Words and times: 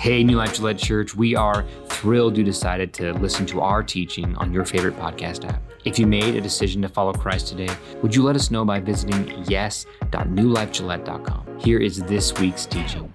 Hey, 0.00 0.24
New 0.24 0.38
Life 0.38 0.54
Gillette 0.54 0.78
Church, 0.78 1.14
we 1.14 1.36
are 1.36 1.66
thrilled 1.88 2.38
you 2.38 2.42
decided 2.42 2.94
to 2.94 3.12
listen 3.18 3.44
to 3.44 3.60
our 3.60 3.82
teaching 3.82 4.34
on 4.36 4.50
your 4.50 4.64
favorite 4.64 4.96
podcast 4.96 5.46
app. 5.46 5.60
If 5.84 5.98
you 5.98 6.06
made 6.06 6.36
a 6.36 6.40
decision 6.40 6.80
to 6.80 6.88
follow 6.88 7.12
Christ 7.12 7.48
today, 7.48 7.68
would 8.00 8.16
you 8.16 8.22
let 8.22 8.34
us 8.34 8.50
know 8.50 8.64
by 8.64 8.80
visiting 8.80 9.44
yes.newlifegillette.com? 9.46 11.58
Here 11.58 11.78
is 11.78 11.98
this 12.04 12.32
week's 12.40 12.64
teaching. 12.64 13.12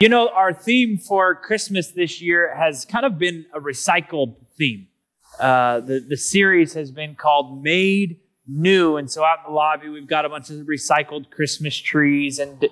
You 0.00 0.08
know, 0.08 0.28
our 0.30 0.52
theme 0.52 0.98
for 0.98 1.36
Christmas 1.36 1.92
this 1.92 2.20
year 2.20 2.52
has 2.56 2.84
kind 2.84 3.06
of 3.06 3.16
been 3.16 3.46
a 3.54 3.60
recycled 3.60 4.34
theme. 4.56 4.88
Uh, 5.38 5.78
the, 5.78 6.00
the 6.00 6.16
series 6.16 6.72
has 6.72 6.90
been 6.90 7.14
called 7.14 7.62
Made 7.62 8.18
New. 8.48 8.96
And 8.96 9.10
so 9.10 9.22
out 9.24 9.38
in 9.44 9.52
the 9.52 9.56
lobby, 9.56 9.88
we've 9.88 10.08
got 10.08 10.24
a 10.24 10.28
bunch 10.28 10.50
of 10.50 10.56
recycled 10.66 11.30
Christmas 11.30 11.76
trees 11.76 12.38
and 12.38 12.58
de- 12.58 12.70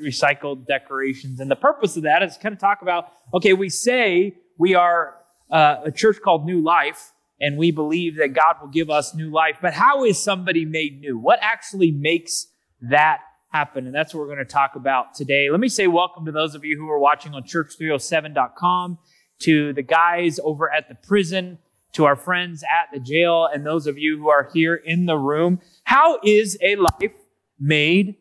recycled 0.00 0.66
decorations. 0.66 1.40
And 1.40 1.50
the 1.50 1.56
purpose 1.56 1.96
of 1.96 2.04
that 2.04 2.22
is 2.22 2.36
kind 2.36 2.52
of 2.52 2.60
talk 2.60 2.82
about 2.82 3.08
okay, 3.34 3.52
we 3.52 3.68
say 3.68 4.36
we 4.58 4.74
are 4.74 5.16
uh, 5.50 5.76
a 5.84 5.90
church 5.90 6.18
called 6.22 6.46
New 6.46 6.62
Life, 6.62 7.12
and 7.40 7.58
we 7.58 7.70
believe 7.70 8.16
that 8.16 8.34
God 8.34 8.56
will 8.60 8.68
give 8.68 8.88
us 8.88 9.14
new 9.14 9.30
life. 9.30 9.58
But 9.60 9.74
how 9.74 10.04
is 10.04 10.22
somebody 10.22 10.64
made 10.64 11.00
new? 11.00 11.18
What 11.18 11.38
actually 11.42 11.90
makes 11.90 12.46
that 12.80 13.20
happen. 13.56 13.86
And 13.86 13.94
that's 13.94 14.12
what 14.12 14.20
we're 14.20 14.34
going 14.34 14.46
to 14.46 14.52
talk 14.52 14.76
about 14.76 15.14
today. 15.14 15.48
Let 15.50 15.60
me 15.60 15.68
say 15.68 15.86
welcome 15.86 16.26
to 16.26 16.32
those 16.32 16.54
of 16.54 16.64
you 16.64 16.76
who 16.76 16.90
are 16.90 16.98
watching 16.98 17.32
on 17.34 17.44
church307.com, 17.44 18.98
to 19.40 19.72
the 19.72 19.82
guys 19.82 20.38
over 20.42 20.72
at 20.72 20.88
the 20.88 20.94
prison, 20.94 21.58
to 21.96 22.04
our 22.04 22.16
friends 22.16 22.62
at 22.62 22.92
the 22.92 23.00
jail, 23.00 23.48
and 23.52 23.64
those 23.64 23.86
of 23.86 23.96
you 23.98 24.18
who 24.18 24.28
are 24.28 24.50
here 24.52 24.74
in 24.74 25.06
the 25.06 25.16
room. 25.16 25.60
How 25.84 26.18
is 26.22 26.58
a 26.62 26.76
life 26.76 27.14
made 27.58 28.16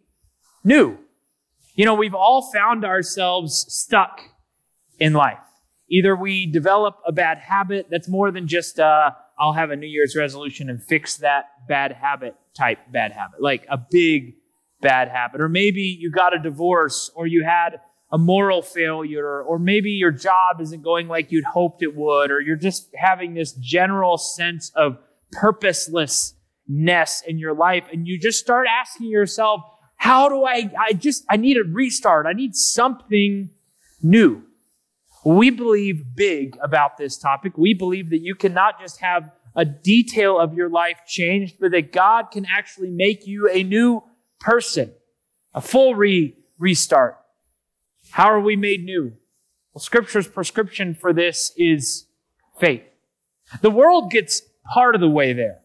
new? 0.64 0.98
You 1.76 1.84
know, 1.84 1.94
we've 1.94 2.16
all 2.16 2.52
found 2.54 2.86
ourselves 2.86 3.66
stuck 3.68 4.22
in 4.98 5.12
life. 5.14 5.40
Either 5.90 6.16
we 6.16 6.46
develop 6.46 6.96
a 7.06 7.12
bad 7.12 7.38
habit 7.38 7.88
that's 7.92 8.08
more 8.08 8.32
than 8.32 8.48
just, 8.48 8.80
uh, 8.80 9.12
I'll 9.38 9.54
have 9.54 9.72
a 9.72 9.76
New 9.76 9.88
Year's 9.88 10.16
resolution 10.16 10.70
and 10.70 10.82
fix 10.82 11.18
that 11.18 11.46
bad 11.68 11.92
habit 11.92 12.36
type 12.58 12.80
bad 12.94 13.12
habit, 13.12 13.42
like 13.42 13.66
a 13.70 13.78
big 13.78 14.36
bad 14.82 15.10
habit. 15.10 15.42
Or 15.42 15.50
maybe 15.50 15.82
you 15.82 16.12
got 16.12 16.34
a 16.34 16.40
divorce 16.40 17.12
or 17.14 17.28
you 17.28 17.44
had 17.44 17.82
a 18.16 18.18
moral 18.18 18.62
failure, 18.62 19.42
or 19.42 19.60
maybe 19.60 19.90
your 19.92 20.10
job 20.10 20.62
isn't 20.62 20.82
going 20.82 21.10
like 21.10 21.34
you'd 21.34 21.44
hoped 21.44 21.84
it 21.84 21.94
would, 21.98 22.32
or 22.32 22.40
you're 22.40 22.56
just 22.56 22.88
having 22.96 23.34
this 23.34 23.52
general 23.52 24.18
sense 24.18 24.72
of 24.74 24.98
purposelessness 25.34 27.24
in 27.28 27.38
your 27.38 27.54
life. 27.54 27.84
And 27.92 28.08
you 28.08 28.18
just 28.18 28.40
start 28.40 28.68
asking 28.72 29.08
yourself, 29.08 29.60
how 29.98 30.30
do 30.30 30.46
I, 30.46 30.72
I 30.80 30.94
just, 30.94 31.26
I 31.30 31.36
need 31.36 31.58
a 31.58 31.66
restart. 31.70 32.26
I 32.26 32.32
need 32.32 32.56
something 32.56 33.50
new. 34.02 34.44
We 35.26 35.50
believe 35.50 36.16
big 36.16 36.58
about 36.64 36.96
this 36.96 37.18
topic. 37.18 37.58
We 37.58 37.74
believe 37.74 38.12
that 38.12 38.22
you 38.22 38.34
cannot 38.34 38.80
just 38.80 39.02
have 39.02 39.30
a 39.58 39.66
detail 39.66 40.40
of 40.40 40.54
your 40.54 40.70
life 40.70 41.00
changed, 41.06 41.56
but 41.60 41.72
that 41.72 41.92
God 41.92 42.32
can 42.32 42.46
actually 42.46 42.92
make 42.92 43.28
you 43.28 43.50
a 43.52 43.62
new 43.62 44.04
person, 44.40 44.94
a 45.54 45.60
full 45.60 45.96
re- 45.96 46.34
restart. 46.58 47.18
How 48.12 48.32
are 48.32 48.40
we 48.40 48.56
made 48.56 48.84
new? 48.84 49.14
Well, 49.74 49.82
Scripture's 49.82 50.28
prescription 50.28 50.96
for 50.96 51.14
this 51.14 51.52
is 51.58 52.06
faith. 52.60 52.84
The 53.62 53.70
world 53.70 54.12
gets 54.12 54.42
part 54.74 54.96
of 54.96 55.02
the 55.02 55.10
way 55.10 55.34
there. 55.34 55.60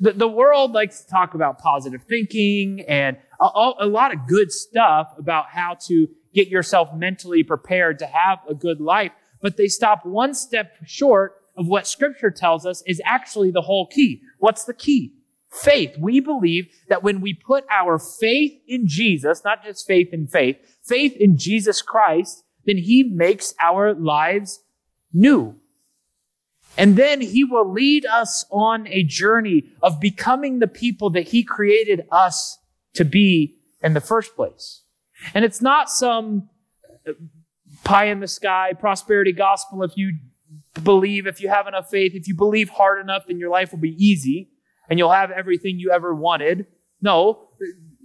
The, 0.00 0.12
the 0.12 0.28
world 0.28 0.72
likes 0.72 1.00
to 1.02 1.10
talk 1.10 1.34
about 1.34 1.58
positive 1.58 2.02
thinking 2.08 2.84
and 2.88 3.16
a, 3.40 3.72
a 3.80 3.86
lot 3.86 4.12
of 4.12 4.26
good 4.26 4.52
stuff 4.52 5.12
about 5.18 5.46
how 5.48 5.76
to 5.86 6.08
get 6.34 6.48
yourself 6.48 6.94
mentally 6.94 7.42
prepared 7.42 7.98
to 8.00 8.06
have 8.06 8.38
a 8.48 8.54
good 8.54 8.80
life, 8.80 9.12
but 9.40 9.56
they 9.56 9.68
stop 9.68 10.04
one 10.04 10.34
step 10.34 10.74
short 10.86 11.36
of 11.56 11.68
what 11.68 11.86
Scripture 11.86 12.30
tells 12.30 12.66
us 12.66 12.82
is 12.86 13.00
actually 13.04 13.50
the 13.50 13.60
whole 13.60 13.86
key. 13.86 14.22
What's 14.38 14.64
the 14.64 14.74
key? 14.74 15.14
Faith. 15.54 15.96
We 15.98 16.20
believe 16.20 16.66
that 16.88 17.02
when 17.02 17.20
we 17.20 17.32
put 17.32 17.64
our 17.70 17.98
faith 17.98 18.52
in 18.66 18.86
Jesus, 18.86 19.42
not 19.44 19.64
just 19.64 19.86
faith 19.86 20.12
in 20.12 20.26
faith, 20.26 20.56
faith 20.82 21.16
in 21.16 21.38
Jesus 21.38 21.80
Christ, 21.80 22.44
then 22.66 22.78
he 22.78 23.04
makes 23.04 23.54
our 23.60 23.94
lives 23.94 24.60
new. 25.12 25.56
And 26.76 26.96
then 26.96 27.20
he 27.20 27.44
will 27.44 27.70
lead 27.70 28.04
us 28.04 28.44
on 28.50 28.88
a 28.88 29.04
journey 29.04 29.64
of 29.80 30.00
becoming 30.00 30.58
the 30.58 30.66
people 30.66 31.10
that 31.10 31.28
he 31.28 31.44
created 31.44 32.04
us 32.10 32.58
to 32.94 33.04
be 33.04 33.56
in 33.80 33.94
the 33.94 34.00
first 34.00 34.34
place. 34.34 34.82
And 35.34 35.44
it's 35.44 35.62
not 35.62 35.88
some 35.88 36.48
uh, 37.08 37.12
pie 37.84 38.06
in 38.06 38.18
the 38.18 38.26
sky 38.26 38.72
prosperity 38.72 39.30
gospel. 39.30 39.84
If 39.84 39.96
you 39.96 40.18
believe, 40.82 41.28
if 41.28 41.40
you 41.40 41.48
have 41.48 41.68
enough 41.68 41.90
faith, 41.90 42.12
if 42.14 42.26
you 42.26 42.34
believe 42.34 42.70
hard 42.70 43.00
enough, 43.00 43.26
then 43.28 43.38
your 43.38 43.50
life 43.50 43.70
will 43.70 43.78
be 43.78 43.94
easy 44.04 44.50
and 44.88 44.98
you'll 44.98 45.12
have 45.12 45.30
everything 45.30 45.78
you 45.78 45.90
ever 45.90 46.14
wanted. 46.14 46.66
No, 47.00 47.48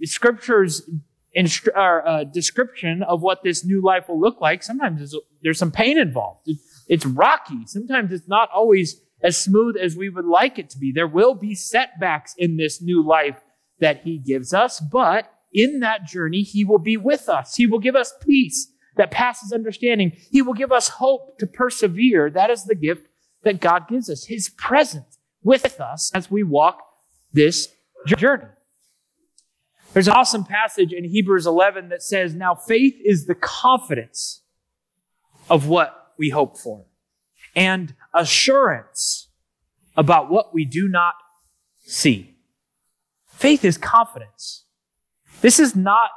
Scripture's 0.02 0.88
instru- 1.36 1.76
or, 1.76 2.06
uh, 2.06 2.24
description 2.24 3.02
of 3.02 3.22
what 3.22 3.42
this 3.42 3.64
new 3.64 3.82
life 3.82 4.08
will 4.08 4.20
look 4.20 4.40
like, 4.40 4.62
sometimes 4.62 4.98
there's, 4.98 5.14
there's 5.42 5.58
some 5.58 5.70
pain 5.70 5.98
involved. 5.98 6.48
It's 6.88 7.06
rocky. 7.06 7.66
Sometimes 7.66 8.12
it's 8.12 8.28
not 8.28 8.48
always 8.52 9.00
as 9.22 9.36
smooth 9.36 9.76
as 9.76 9.96
we 9.96 10.08
would 10.08 10.24
like 10.24 10.58
it 10.58 10.70
to 10.70 10.78
be. 10.78 10.92
There 10.92 11.06
will 11.06 11.34
be 11.34 11.54
setbacks 11.54 12.34
in 12.36 12.56
this 12.56 12.82
new 12.82 13.06
life 13.06 13.40
that 13.78 14.02
He 14.02 14.18
gives 14.18 14.52
us, 14.52 14.80
but 14.80 15.32
in 15.52 15.80
that 15.80 16.04
journey, 16.04 16.42
He 16.42 16.64
will 16.64 16.78
be 16.78 16.96
with 16.96 17.28
us. 17.28 17.54
He 17.56 17.66
will 17.66 17.78
give 17.78 17.96
us 17.96 18.12
peace 18.20 18.72
that 18.96 19.10
passes 19.10 19.52
understanding. 19.52 20.12
He 20.30 20.42
will 20.42 20.54
give 20.54 20.72
us 20.72 20.88
hope 20.88 21.38
to 21.38 21.46
persevere. 21.46 22.30
That 22.30 22.50
is 22.50 22.64
the 22.64 22.74
gift 22.74 23.06
that 23.44 23.60
God 23.60 23.88
gives 23.88 24.10
us, 24.10 24.24
His 24.24 24.48
presence 24.48 25.19
with 25.42 25.80
us 25.80 26.10
as 26.14 26.30
we 26.30 26.42
walk 26.42 26.82
this 27.32 27.68
journey. 28.06 28.44
There's 29.92 30.08
an 30.08 30.14
awesome 30.14 30.44
passage 30.44 30.92
in 30.92 31.04
Hebrews 31.04 31.46
11 31.46 31.88
that 31.88 32.02
says, 32.02 32.34
Now 32.34 32.54
faith 32.54 32.94
is 33.04 33.26
the 33.26 33.34
confidence 33.34 34.42
of 35.48 35.66
what 35.66 36.12
we 36.16 36.30
hope 36.30 36.56
for 36.56 36.84
and 37.56 37.94
assurance 38.14 39.28
about 39.96 40.30
what 40.30 40.54
we 40.54 40.64
do 40.64 40.88
not 40.88 41.14
see. 41.80 42.36
Faith 43.26 43.64
is 43.64 43.76
confidence. 43.76 44.64
This 45.40 45.58
is 45.58 45.74
not 45.74 46.10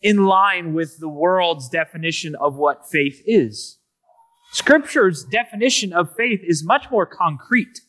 in 0.00 0.24
line 0.24 0.74
with 0.74 0.98
the 0.98 1.08
world's 1.08 1.68
definition 1.68 2.34
of 2.34 2.56
what 2.56 2.88
faith 2.88 3.22
is. 3.26 3.78
Scripture's 4.52 5.24
definition 5.24 5.92
of 5.92 6.14
faith 6.16 6.40
is 6.42 6.64
much 6.64 6.90
more 6.90 7.06
concrete. 7.06 7.80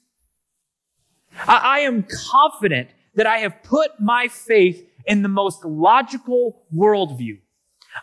I, 1.48 1.58
I 1.58 1.80
am 1.80 2.04
confident 2.04 2.90
that 3.16 3.28
I 3.28 3.40
have 3.40 3.64
put 3.64 3.92
my 4.00 4.28
faith 4.28 4.86
in 5.06 5.22
the 5.22 5.30
most 5.30 5.64
logical 5.66 6.64
worldview. 6.74 7.40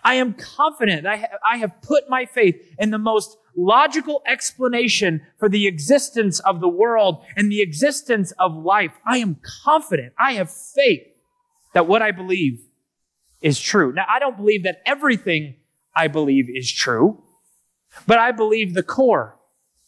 I 0.04 0.14
am 0.14 0.34
confident 0.34 1.02
that 1.02 1.12
I, 1.12 1.16
ha- 1.16 1.38
I 1.52 1.56
have 1.58 1.82
put 1.82 2.08
my 2.08 2.26
faith 2.26 2.56
in 2.78 2.90
the 2.90 2.98
most 2.98 3.36
logical 3.56 4.22
explanation 4.26 5.22
for 5.38 5.48
the 5.48 5.66
existence 5.66 6.38
of 6.40 6.60
the 6.60 6.68
world 6.68 7.24
and 7.36 7.50
the 7.50 7.60
existence 7.60 8.32
of 8.38 8.54
life. 8.54 8.92
I 9.04 9.18
am 9.18 9.38
confident. 9.64 10.12
I 10.18 10.34
have 10.34 10.50
faith 10.50 11.02
that 11.74 11.86
what 11.86 12.02
I 12.02 12.12
believe 12.12 12.60
is 13.40 13.58
true. 13.58 13.92
Now, 13.92 14.04
I 14.08 14.18
don't 14.18 14.36
believe 14.36 14.64
that 14.64 14.82
everything 14.86 15.56
I 15.94 16.08
believe 16.08 16.48
is 16.48 16.70
true, 16.70 17.22
but 18.06 18.18
I 18.18 18.32
believe 18.32 18.74
the 18.74 18.82
core, 18.82 19.38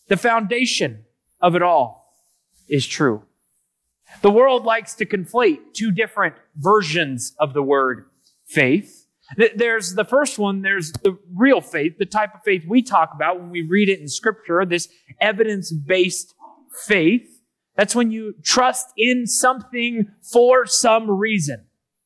the 0.09 0.17
foundation 0.17 1.05
of 1.41 1.55
it 1.55 1.63
all 1.63 2.17
is 2.69 2.87
true. 2.87 3.23
The 4.21 4.31
world 4.31 4.65
likes 4.65 4.95
to 4.97 5.07
conflate 5.07 5.73
two 5.73 5.91
different 5.91 6.35
versions 6.57 7.35
of 7.39 7.55
the 7.55 7.63
word 7.63 8.07
faith. 8.45 9.07
There's 9.57 9.95
the 9.95 10.05
first 10.05 10.39
one, 10.39 10.61
there's 10.61 10.93
the 10.93 11.19
real 11.35 11.63
faith, 11.63 11.97
the 11.99 12.05
type 12.05 12.35
of 12.35 12.43
faith 12.43 12.65
we 12.69 12.83
talk 12.83 13.13
about 13.15 13.41
when 13.41 13.51
we 13.51 13.63
read 13.63 13.89
it 13.89 14.01
in 14.01 14.09
scripture, 14.09 14.65
this 14.67 14.89
evidence 15.21 15.73
based 15.73 16.35
faith. 16.87 17.41
That's 17.75 17.95
when 17.95 18.11
you 18.11 18.35
trust 18.43 18.89
in 18.99 19.27
something 19.27 20.09
for 20.21 20.67
some 20.67 21.11
reason. 21.11 21.65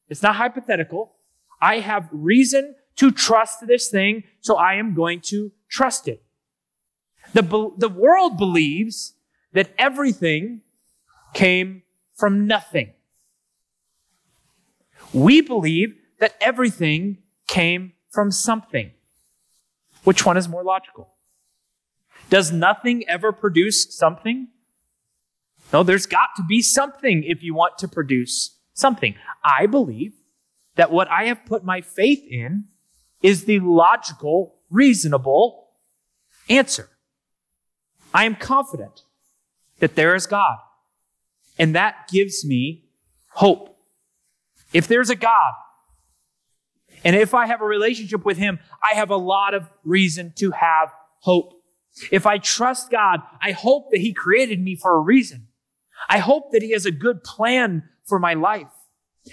It's 0.08 0.22
not 0.22 0.36
hypothetical. 0.36 1.14
I 1.60 1.80
have 1.80 2.08
reason 2.12 2.76
to 2.96 3.10
trust 3.10 3.66
this 3.66 3.88
thing, 3.88 4.22
so 4.40 4.56
I 4.56 4.74
am 4.74 4.94
going 4.94 5.20
to 5.22 5.50
trust 5.68 6.06
it. 6.06 6.22
The, 7.34 7.42
the 7.76 7.88
world 7.88 8.38
believes 8.38 9.14
that 9.52 9.70
everything 9.78 10.60
came 11.34 11.82
from 12.16 12.46
nothing. 12.46 12.92
We 15.12 15.40
believe 15.40 15.94
that 16.18 16.34
everything 16.40 17.18
came 17.46 17.92
from 18.10 18.30
something. 18.30 18.90
Which 20.04 20.24
one 20.24 20.36
is 20.36 20.48
more 20.48 20.64
logical? 20.64 21.14
Does 22.30 22.50
nothing 22.50 23.04
ever 23.08 23.32
produce 23.32 23.94
something? 23.96 24.48
No, 25.72 25.82
there's 25.82 26.06
got 26.06 26.30
to 26.36 26.42
be 26.42 26.62
something 26.62 27.22
if 27.24 27.42
you 27.42 27.54
want 27.54 27.78
to 27.78 27.88
produce 27.88 28.56
something. 28.72 29.14
I 29.44 29.66
believe 29.66 30.14
that 30.76 30.90
what 30.90 31.08
I 31.08 31.24
have 31.24 31.44
put 31.44 31.64
my 31.64 31.80
faith 31.80 32.24
in 32.28 32.66
is 33.22 33.44
the 33.44 33.60
logical, 33.60 34.56
reasonable 34.70 35.68
answer. 36.48 36.88
I 38.14 38.24
am 38.24 38.36
confident 38.36 39.02
that 39.80 39.96
there 39.96 40.14
is 40.14 40.26
God, 40.26 40.58
and 41.58 41.74
that 41.74 42.08
gives 42.10 42.44
me 42.44 42.84
hope. 43.30 43.78
If 44.72 44.88
there's 44.88 45.10
a 45.10 45.16
God, 45.16 45.52
and 47.04 47.14
if 47.14 47.34
I 47.34 47.46
have 47.46 47.60
a 47.60 47.66
relationship 47.66 48.24
with 48.24 48.36
Him, 48.36 48.58
I 48.82 48.96
have 48.96 49.10
a 49.10 49.16
lot 49.16 49.54
of 49.54 49.70
reason 49.84 50.32
to 50.36 50.50
have 50.52 50.92
hope. 51.20 51.52
If 52.10 52.26
I 52.26 52.38
trust 52.38 52.90
God, 52.90 53.20
I 53.42 53.52
hope 53.52 53.90
that 53.90 54.00
He 54.00 54.12
created 54.12 54.60
me 54.60 54.76
for 54.76 54.96
a 54.96 55.00
reason. 55.00 55.48
I 56.08 56.18
hope 56.18 56.52
that 56.52 56.62
He 56.62 56.72
has 56.72 56.86
a 56.86 56.90
good 56.90 57.22
plan 57.22 57.84
for 58.04 58.18
my 58.18 58.34
life. 58.34 58.72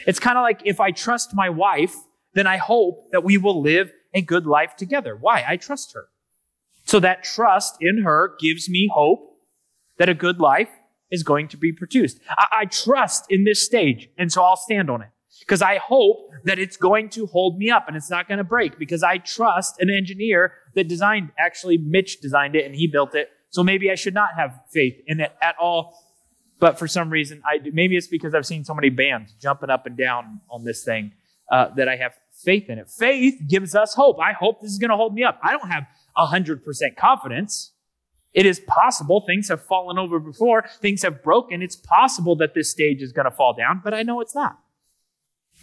It's 0.07 0.19
kind 0.19 0.37
of 0.37 0.43
like 0.43 0.61
if 0.65 0.79
I 0.79 0.91
trust 0.91 1.35
my 1.35 1.49
wife, 1.49 1.95
then 2.33 2.47
I 2.47 2.57
hope 2.57 3.11
that 3.11 3.23
we 3.23 3.37
will 3.37 3.61
live 3.61 3.91
a 4.13 4.21
good 4.21 4.45
life 4.45 4.75
together. 4.75 5.15
Why? 5.15 5.43
I 5.47 5.57
trust 5.57 5.93
her. 5.93 6.05
So 6.85 6.99
that 6.99 7.23
trust 7.23 7.77
in 7.79 8.03
her 8.03 8.35
gives 8.39 8.69
me 8.69 8.89
hope 8.93 9.37
that 9.97 10.09
a 10.09 10.13
good 10.13 10.39
life 10.39 10.69
is 11.13 11.23
going 11.23 11.47
to 11.47 11.57
be 11.57 11.71
produced. 11.71 12.19
I, 12.29 12.47
I 12.61 12.65
trust 12.65 13.25
in 13.29 13.45
this 13.45 13.63
stage, 13.63 14.09
and 14.17 14.31
so 14.31 14.43
I'll 14.43 14.57
stand 14.57 14.89
on 14.89 15.01
it 15.01 15.09
because 15.39 15.61
I 15.61 15.77
hope 15.77 16.29
that 16.43 16.59
it's 16.59 16.75
going 16.75 17.09
to 17.09 17.27
hold 17.27 17.57
me 17.57 17.69
up 17.69 17.87
and 17.87 17.95
it's 17.95 18.09
not 18.09 18.27
going 18.27 18.39
to 18.39 18.43
break 18.43 18.77
because 18.77 19.03
I 19.03 19.19
trust 19.19 19.79
an 19.79 19.89
engineer 19.89 20.53
that 20.75 20.87
designed, 20.87 21.31
actually, 21.37 21.77
Mitch 21.77 22.19
designed 22.19 22.55
it 22.55 22.65
and 22.65 22.75
he 22.75 22.87
built 22.87 23.15
it. 23.15 23.29
So 23.49 23.63
maybe 23.63 23.91
I 23.91 23.95
should 23.95 24.13
not 24.13 24.29
have 24.35 24.59
faith 24.71 24.95
in 25.05 25.19
it 25.19 25.31
at 25.41 25.55
all. 25.61 25.97
But 26.59 26.79
for 26.79 26.87
some 26.87 27.09
reason, 27.09 27.41
I 27.45 27.59
maybe 27.73 27.97
it's 27.97 28.07
because 28.07 28.33
I've 28.33 28.45
seen 28.45 28.63
so 28.63 28.73
many 28.73 28.89
bands 28.89 29.33
jumping 29.33 29.69
up 29.69 29.85
and 29.85 29.97
down 29.97 30.39
on 30.49 30.63
this 30.63 30.83
thing 30.83 31.11
uh, 31.51 31.67
that 31.75 31.89
I 31.89 31.97
have 31.97 32.13
faith 32.43 32.69
in 32.69 32.79
it. 32.79 32.89
Faith 32.89 33.41
gives 33.47 33.75
us 33.75 33.93
hope. 33.93 34.17
I 34.19 34.31
hope 34.31 34.61
this 34.61 34.71
is 34.71 34.79
going 34.79 34.89
to 34.89 34.95
hold 34.95 35.13
me 35.13 35.23
up. 35.23 35.39
I 35.43 35.51
don't 35.51 35.69
have 35.69 35.83
100% 36.17 36.63
confidence. 36.95 37.72
It 38.33 38.45
is 38.45 38.59
possible. 38.59 39.21
Things 39.21 39.49
have 39.49 39.63
fallen 39.63 39.97
over 39.97 40.19
before, 40.19 40.65
things 40.81 41.03
have 41.03 41.23
broken. 41.23 41.61
It's 41.61 41.75
possible 41.75 42.35
that 42.37 42.53
this 42.53 42.69
stage 42.69 43.01
is 43.01 43.11
going 43.11 43.25
to 43.25 43.31
fall 43.31 43.53
down, 43.53 43.81
but 43.83 43.93
I 43.93 44.03
know 44.03 44.21
it's 44.21 44.35
not. 44.35 44.59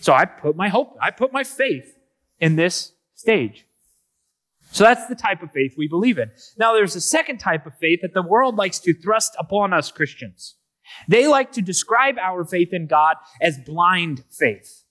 So 0.01 0.13
I 0.15 0.25
put 0.25 0.57
my 0.57 0.69
hope, 0.69 0.97
I 1.01 1.11
put 1.11 1.33
my 1.33 1.45
faith 1.45 1.97
in 2.39 2.57
this 2.57 2.93
stage. 3.15 3.67
So 4.73 4.85
that's 4.85 5.07
the 5.09 5.17
type 5.17 5.43
of 5.43 5.51
faith 5.51 5.75
we 5.77 5.89
believe 5.89 6.17
in. 6.17 6.31
Now, 6.57 6.73
there's 6.73 6.95
a 6.95 7.01
second 7.01 7.39
type 7.39 7.67
of 7.67 7.77
faith 7.79 8.01
that 8.03 8.15
the 8.15 8.23
world 8.23 8.57
likes 8.57 8.79
to 8.81 8.95
thrust 8.95 9.35
upon 9.39 9.73
us 9.73 9.91
Christians. 9.91 10.55
They 11.09 11.27
like 11.27 11.53
to 11.53 11.63
describe 11.63 12.19
our 12.19 12.45
faith 12.45 12.73
in 12.73 12.87
God 12.87 13.17
as 13.41 13.59
blind 13.59 14.25
faith. 14.31 14.85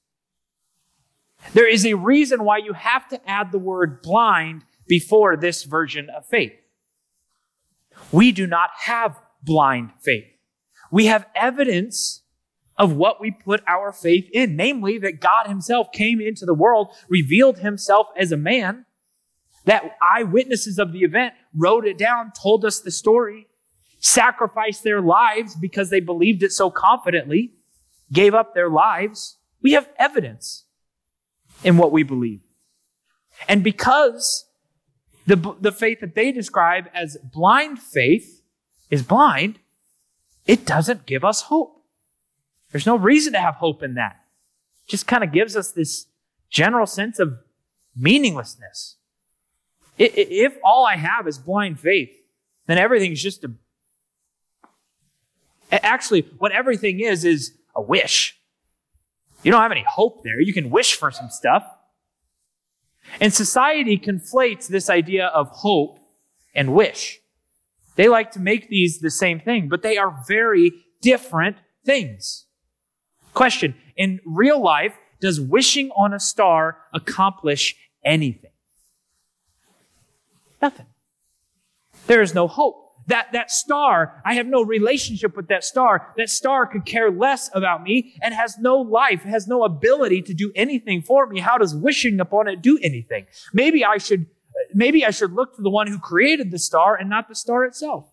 There 1.54 1.68
is 1.68 1.86
a 1.86 1.94
reason 1.94 2.44
why 2.44 2.58
you 2.58 2.74
have 2.74 3.08
to 3.10 3.30
add 3.30 3.52
the 3.52 3.60
word 3.60 4.02
blind 4.02 4.64
before 4.88 5.38
this 5.38 5.64
version 5.64 6.10
of 6.10 6.26
faith. 6.26 6.59
We 8.12 8.32
do 8.32 8.48
not 8.48 8.70
have 8.86 9.20
blind 9.44 9.92
faith. 10.02 10.26
We 10.92 11.06
have 11.06 11.28
evidence 11.36 12.24
of 12.78 12.94
what 12.94 13.20
we 13.20 13.30
put 13.30 13.62
our 13.68 13.92
faith 13.92 14.30
in, 14.32 14.56
namely 14.56 14.98
that 15.00 15.20
God 15.20 15.48
Himself 15.48 15.92
came 15.92 16.22
into 16.22 16.46
the 16.46 16.54
world, 16.54 16.94
revealed 17.10 17.60
Himself 17.60 18.08
as 18.18 18.32
a 18.32 18.38
man, 18.38 18.86
that 19.66 19.98
eyewitnesses 20.02 20.80
of 20.80 20.94
the 20.94 21.00
event 21.00 21.34
wrote 21.54 21.86
it 21.86 21.98
down, 21.98 22.32
told 22.42 22.64
us 22.66 22.80
the 22.80 22.92
story, 22.92 23.48
sacrificed 24.00 24.84
their 24.84 25.02
lives 25.02 25.56
because 25.56 25.90
they 25.90 26.00
believed 26.00 26.42
it 26.42 26.52
so 26.52 26.72
confidently, 26.72 27.54
gave 28.12 28.34
up 28.34 28.56
their 28.56 28.70
lives. 28.70 29.38
We 29.62 29.74
have 29.74 29.90
evidence 29.98 30.64
in 31.64 31.78
what 31.78 31.92
we 31.92 32.04
believe. 32.04 32.40
And 33.48 33.64
because 33.64 34.46
the, 35.30 35.56
the 35.62 35.72
faith 35.72 36.00
that 36.00 36.16
they 36.16 36.32
describe 36.32 36.86
as 36.94 37.16
blind 37.24 37.78
faith 37.80 38.42
is 38.90 39.04
blind, 39.04 39.60
it 40.48 40.66
doesn't 40.66 41.06
give 41.06 41.24
us 41.24 41.44
hope. 41.44 41.84
There's 42.72 42.88
no 42.88 42.96
reason 42.96 43.34
to 43.34 43.40
have 43.40 43.56
hope 43.56 43.84
in 43.84 43.94
that. 43.94 44.24
It 44.86 44.90
just 44.90 45.06
kind 45.06 45.24
of 45.24 45.32
gives 45.32 45.56
us 45.56 45.72
this 45.72 46.08
general 46.50 46.88
sense 46.88 47.20
of 47.20 47.38
meaninglessness. 47.96 48.96
If 50.00 50.58
all 50.64 50.86
I 50.86 50.96
have 50.96 51.28
is 51.28 51.38
blind 51.38 51.80
faith, 51.80 52.10
then 52.66 52.80
everything's 52.80 53.22
just 53.22 53.44
a. 53.44 53.52
Actually, 55.72 56.22
what 56.40 56.52
everything 56.52 57.02
is, 57.02 57.24
is 57.24 57.54
a 57.76 57.82
wish. 57.82 58.36
You 59.44 59.52
don't 59.52 59.62
have 59.62 59.72
any 59.72 59.86
hope 59.88 60.24
there. 60.24 60.42
You 60.42 60.54
can 60.54 60.72
wish 60.72 60.96
for 60.96 61.12
some 61.12 61.30
stuff. 61.30 61.64
And 63.20 63.34
society 63.34 63.98
conflates 63.98 64.68
this 64.68 64.90
idea 64.90 65.28
of 65.28 65.50
hope 65.50 66.00
and 66.56 66.74
wish. 66.74 67.20
They 67.96 68.08
like 68.08 68.32
to 68.32 68.40
make 68.40 68.70
these 68.70 69.00
the 69.00 69.12
same 69.12 69.40
thing, 69.40 69.68
but 69.68 69.82
they 69.82 69.98
are 69.98 70.24
very 70.28 70.72
different 71.02 71.58
things. 71.86 72.46
Question 73.34 73.76
In 73.96 74.20
real 74.26 74.62
life, 74.62 74.96
does 75.22 75.42
wishing 75.42 75.92
on 75.92 76.14
a 76.14 76.20
star 76.20 76.78
accomplish 76.94 77.76
anything? 78.04 78.52
Nothing. 80.62 80.88
There 82.08 82.22
is 82.22 82.34
no 82.34 82.48
hope. 82.48 82.89
That, 83.10 83.32
that 83.34 83.50
star, 83.50 84.22
I 84.24 84.36
have 84.36 84.46
no 84.46 84.64
relationship 84.64 85.36
with 85.36 85.48
that 85.48 85.64
star. 85.64 86.14
That 86.16 86.30
star 86.30 86.68
could 86.68 86.86
care 86.86 87.10
less 87.10 87.50
about 87.56 87.82
me 87.82 88.14
and 88.22 88.36
has 88.36 88.60
no 88.60 88.78
life, 88.78 89.24
has 89.24 89.48
no 89.48 89.64
ability 89.64 90.22
to 90.24 90.34
do 90.36 90.52
anything 90.56 91.02
for 91.02 91.26
me. 91.26 91.40
How 91.40 91.58
does 91.58 91.74
wishing 91.76 92.20
upon 92.20 92.48
it 92.48 92.62
do 92.62 92.78
anything? 92.84 93.26
Maybe 93.52 93.84
I 93.84 93.98
should, 93.98 94.28
maybe 94.76 95.04
I 95.04 95.10
should 95.10 95.34
look 95.34 95.56
to 95.56 95.64
the 95.64 95.72
one 95.72 95.88
who 95.88 95.98
created 95.98 96.52
the 96.52 96.60
star 96.60 96.96
and 96.96 97.10
not 97.10 97.28
the 97.28 97.34
star 97.34 97.66
itself. 97.66 98.06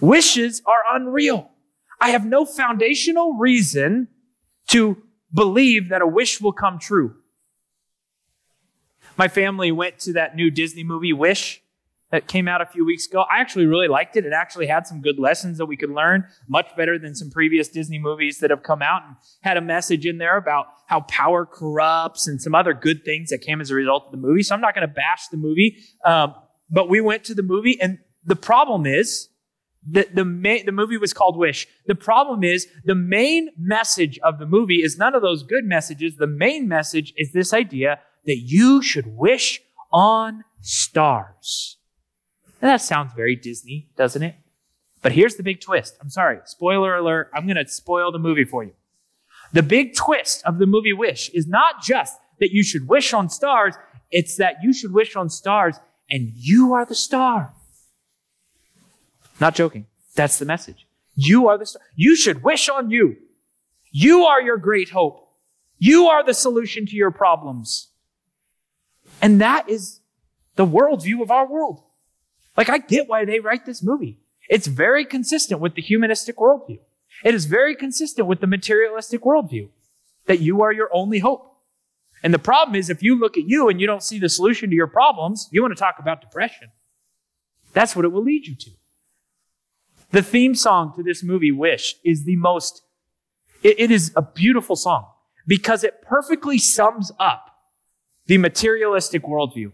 Wishes 0.00 0.60
are 0.66 0.82
unreal. 0.92 1.48
I 2.00 2.10
have 2.10 2.26
no 2.26 2.44
foundational 2.44 3.34
reason 3.34 4.08
to 4.70 5.00
believe 5.32 5.90
that 5.90 6.02
a 6.02 6.06
wish 6.06 6.40
will 6.40 6.52
come 6.52 6.80
true. 6.80 7.14
My 9.16 9.28
family 9.28 9.70
went 9.70 10.00
to 10.00 10.14
that 10.14 10.34
new 10.34 10.50
Disney 10.50 10.82
movie, 10.82 11.12
Wish 11.12 11.62
that 12.10 12.26
came 12.26 12.48
out 12.48 12.60
a 12.60 12.66
few 12.66 12.84
weeks 12.84 13.06
ago. 13.06 13.24
I 13.30 13.40
actually 13.40 13.66
really 13.66 13.88
liked 13.88 14.16
it. 14.16 14.26
It 14.26 14.32
actually 14.32 14.66
had 14.66 14.86
some 14.86 15.00
good 15.00 15.18
lessons 15.18 15.58
that 15.58 15.66
we 15.66 15.76
could 15.76 15.90
learn, 15.90 16.26
much 16.48 16.74
better 16.76 16.98
than 16.98 17.14
some 17.14 17.30
previous 17.30 17.68
Disney 17.68 17.98
movies 17.98 18.38
that 18.38 18.50
have 18.50 18.62
come 18.62 18.82
out 18.82 19.02
and 19.06 19.16
had 19.42 19.56
a 19.56 19.60
message 19.60 20.06
in 20.06 20.18
there 20.18 20.36
about 20.36 20.66
how 20.86 21.00
power 21.02 21.46
corrupts 21.46 22.26
and 22.26 22.40
some 22.40 22.54
other 22.54 22.74
good 22.74 23.04
things 23.04 23.30
that 23.30 23.38
came 23.38 23.60
as 23.60 23.70
a 23.70 23.74
result 23.74 24.06
of 24.06 24.12
the 24.12 24.18
movie. 24.18 24.42
So 24.42 24.54
I'm 24.54 24.60
not 24.60 24.74
going 24.74 24.86
to 24.86 24.92
bash 24.92 25.28
the 25.28 25.36
movie. 25.36 25.76
Um, 26.04 26.34
but 26.68 26.88
we 26.88 27.00
went 27.00 27.24
to 27.24 27.34
the 27.34 27.42
movie 27.42 27.80
and 27.80 27.98
the 28.24 28.36
problem 28.36 28.86
is 28.86 29.28
the, 29.88 30.06
the, 30.12 30.24
ma- 30.24 30.58
the 30.64 30.72
movie 30.72 30.98
was 30.98 31.12
called 31.12 31.38
Wish. 31.38 31.66
The 31.86 31.94
problem 31.94 32.44
is 32.44 32.66
the 32.84 32.94
main 32.94 33.48
message 33.56 34.18
of 34.22 34.38
the 34.38 34.46
movie 34.46 34.82
is 34.82 34.98
none 34.98 35.14
of 35.14 35.22
those 35.22 35.42
good 35.42 35.64
messages. 35.64 36.16
The 36.16 36.26
main 36.26 36.68
message 36.68 37.14
is 37.16 37.32
this 37.32 37.54
idea 37.54 38.00
that 38.26 38.36
you 38.36 38.82
should 38.82 39.06
wish 39.06 39.60
on 39.92 40.44
stars. 40.60 41.78
That 42.68 42.80
sounds 42.82 43.12
very 43.14 43.36
Disney, 43.36 43.88
doesn't 43.96 44.22
it? 44.22 44.34
But 45.02 45.12
here's 45.12 45.36
the 45.36 45.42
big 45.42 45.60
twist. 45.60 45.96
I'm 46.00 46.10
sorry, 46.10 46.40
spoiler 46.44 46.94
alert. 46.94 47.30
I'm 47.34 47.46
going 47.46 47.56
to 47.56 47.66
spoil 47.66 48.12
the 48.12 48.18
movie 48.18 48.44
for 48.44 48.64
you. 48.64 48.72
The 49.52 49.62
big 49.62 49.94
twist 49.94 50.42
of 50.44 50.58
the 50.58 50.66
movie 50.66 50.92
Wish 50.92 51.30
is 51.30 51.46
not 51.46 51.82
just 51.82 52.16
that 52.38 52.50
you 52.52 52.62
should 52.62 52.88
wish 52.88 53.12
on 53.12 53.28
stars, 53.28 53.74
it's 54.10 54.36
that 54.36 54.56
you 54.62 54.72
should 54.72 54.92
wish 54.92 55.16
on 55.16 55.28
stars 55.28 55.76
and 56.10 56.32
you 56.34 56.74
are 56.74 56.84
the 56.84 56.94
star. 56.94 57.52
Not 59.40 59.54
joking. 59.54 59.86
That's 60.14 60.38
the 60.38 60.44
message. 60.44 60.86
You 61.14 61.48
are 61.48 61.56
the 61.56 61.66
star. 61.66 61.82
You 61.96 62.16
should 62.16 62.42
wish 62.42 62.68
on 62.68 62.90
you. 62.90 63.16
You 63.90 64.24
are 64.24 64.40
your 64.40 64.56
great 64.56 64.90
hope. 64.90 65.28
You 65.78 66.06
are 66.06 66.24
the 66.24 66.34
solution 66.34 66.86
to 66.86 66.96
your 66.96 67.10
problems. 67.10 67.88
And 69.22 69.40
that 69.40 69.68
is 69.68 70.00
the 70.56 70.66
worldview 70.66 71.22
of 71.22 71.30
our 71.30 71.46
world. 71.46 71.82
Like, 72.60 72.68
I 72.68 72.76
get 72.76 73.08
why 73.08 73.24
they 73.24 73.40
write 73.40 73.64
this 73.64 73.82
movie. 73.82 74.18
It's 74.50 74.66
very 74.66 75.06
consistent 75.06 75.62
with 75.62 75.76
the 75.76 75.80
humanistic 75.80 76.36
worldview. 76.36 76.80
It 77.24 77.34
is 77.34 77.46
very 77.46 77.74
consistent 77.74 78.28
with 78.28 78.42
the 78.42 78.46
materialistic 78.46 79.22
worldview 79.22 79.70
that 80.26 80.40
you 80.40 80.60
are 80.60 80.70
your 80.70 80.90
only 80.92 81.20
hope. 81.20 81.56
And 82.22 82.34
the 82.34 82.38
problem 82.38 82.74
is, 82.74 82.90
if 82.90 83.02
you 83.02 83.18
look 83.18 83.38
at 83.38 83.48
you 83.48 83.70
and 83.70 83.80
you 83.80 83.86
don't 83.86 84.02
see 84.02 84.18
the 84.18 84.28
solution 84.28 84.68
to 84.68 84.76
your 84.76 84.88
problems, 84.88 85.48
you 85.50 85.62
want 85.62 85.74
to 85.74 85.80
talk 85.80 85.96
about 85.98 86.20
depression. 86.20 86.68
That's 87.72 87.96
what 87.96 88.04
it 88.04 88.08
will 88.08 88.24
lead 88.24 88.46
you 88.46 88.54
to. 88.56 88.70
The 90.10 90.22
theme 90.22 90.54
song 90.54 90.92
to 90.96 91.02
this 91.02 91.22
movie, 91.22 91.52
Wish, 91.52 91.94
is 92.04 92.24
the 92.24 92.36
most, 92.36 92.82
it, 93.62 93.80
it 93.80 93.90
is 93.90 94.12
a 94.14 94.20
beautiful 94.20 94.76
song 94.76 95.06
because 95.46 95.82
it 95.82 96.02
perfectly 96.02 96.58
sums 96.58 97.10
up 97.18 97.56
the 98.26 98.36
materialistic 98.36 99.22
worldview. 99.22 99.72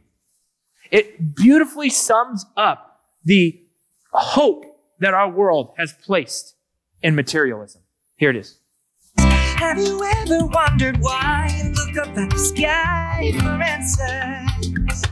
It 0.91 1.35
beautifully 1.35 1.91
sums 1.91 2.47
up 2.57 3.01
the 3.25 3.61
hope 4.13 4.65
that 5.01 5.15
our 5.15 5.29
world 5.31 5.75
has 5.77 5.93
placed 6.05 6.55
in 7.03 7.15
materialism. 7.15 7.83
Here 8.17 8.31
it 8.31 8.37
is. 8.37 8.59
Have 9.19 9.79
you 9.79 10.03
ever 10.05 10.47
wondered 10.47 10.99
why 10.99 11.49
and 11.61 11.75
looked 11.77 11.99
up 11.99 12.17
at 12.17 12.31
the 12.31 12.39
sky 12.39 13.33
for 13.39 13.63
answers? 13.63 15.03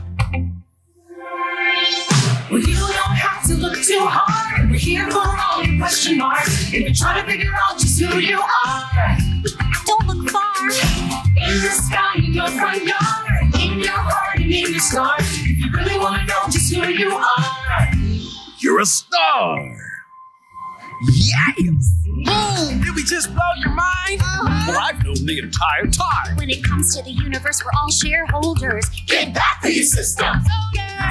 Well, 2.51 2.59
you 2.61 2.75
don't 2.75 3.15
have 3.17 3.43
to 3.47 3.55
look 3.55 3.75
too 3.81 3.99
hard. 4.01 4.69
We're 4.69 4.77
here 4.77 5.09
for 5.09 5.17
all 5.19 5.63
your 5.63 5.77
question 5.79 6.17
marks. 6.19 6.71
If 6.73 6.79
you're 6.81 6.93
trying 6.93 7.25
to 7.25 7.31
figure 7.31 7.51
out 7.51 7.79
just 7.79 7.99
who 7.99 8.17
you 8.19 8.39
are, 8.39 9.17
Don't 9.85 10.07
look 10.07 10.29
far. 10.29 10.43
in 10.61 11.61
the 11.61 11.69
sky, 11.69 12.13
in 12.17 12.33
your 12.33 12.47
front 12.49 12.83
yard, 12.83 13.55
in 13.59 13.79
your 13.79 13.89
heart, 13.91 14.34
and 14.45 14.53
in 14.53 14.71
your 14.71 14.79
scars. 14.79 15.21
If 15.41 15.57
you 15.59 15.71
really 15.71 15.97
want 15.99 16.21
to 16.21 16.27
know 16.27 16.41
just 16.51 16.73
who 16.73 16.85
you 16.87 17.15
are, 17.15 17.87
You're 18.59 18.79
a 18.81 18.85
star. 18.85 19.77
Yes. 21.13 21.91
Boom! 22.05 22.81
Did 22.81 22.95
we 22.95 23.03
just 23.03 23.29
blow 23.33 23.41
your 23.57 23.69
mind? 23.71 24.21
Uh-huh. 24.21 24.71
Well, 24.71 24.79
I've 24.79 25.03
known 25.03 25.25
the 25.25 25.39
entire 25.39 25.87
time. 25.87 26.37
When 26.37 26.49
it 26.49 26.63
comes 26.63 26.95
to 26.95 27.03
the 27.03 27.11
universe, 27.11 27.61
we're 27.63 27.71
all 27.81 27.91
shareholders. 27.91 28.85
get 29.07 29.33
back 29.33 29.61
to 29.63 29.71
your 29.73 29.83
system. 29.83 30.37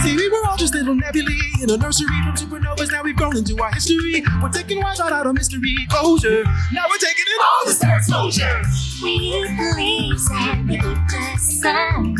See, 0.02 0.16
we 0.16 0.28
were 0.30 0.46
all 0.48 0.56
just 0.56 0.74
little 0.74 0.94
nebulae 0.94 1.36
in 1.62 1.70
a 1.70 1.76
nursery 1.76 2.08
from 2.24 2.34
supernovas. 2.34 2.90
Now 2.90 3.02
we've 3.02 3.14
grown 3.14 3.36
into 3.36 3.60
our 3.62 3.70
history. 3.72 4.24
We're 4.42 4.48
taking 4.48 4.80
one 4.82 4.96
shot 4.96 5.12
out 5.12 5.26
of 5.26 5.34
mystery 5.34 5.74
closure. 5.90 6.44
Now 6.72 6.86
we're 6.88 6.96
taking 6.98 7.24
it 7.26 7.40
All 7.44 7.66
to 7.66 7.72
star 7.72 7.96
exposure. 7.98 8.62
We 9.02 9.42
believe 9.56 10.18
beneath 10.66 10.82
the 10.82 11.36
sun. 11.38 12.16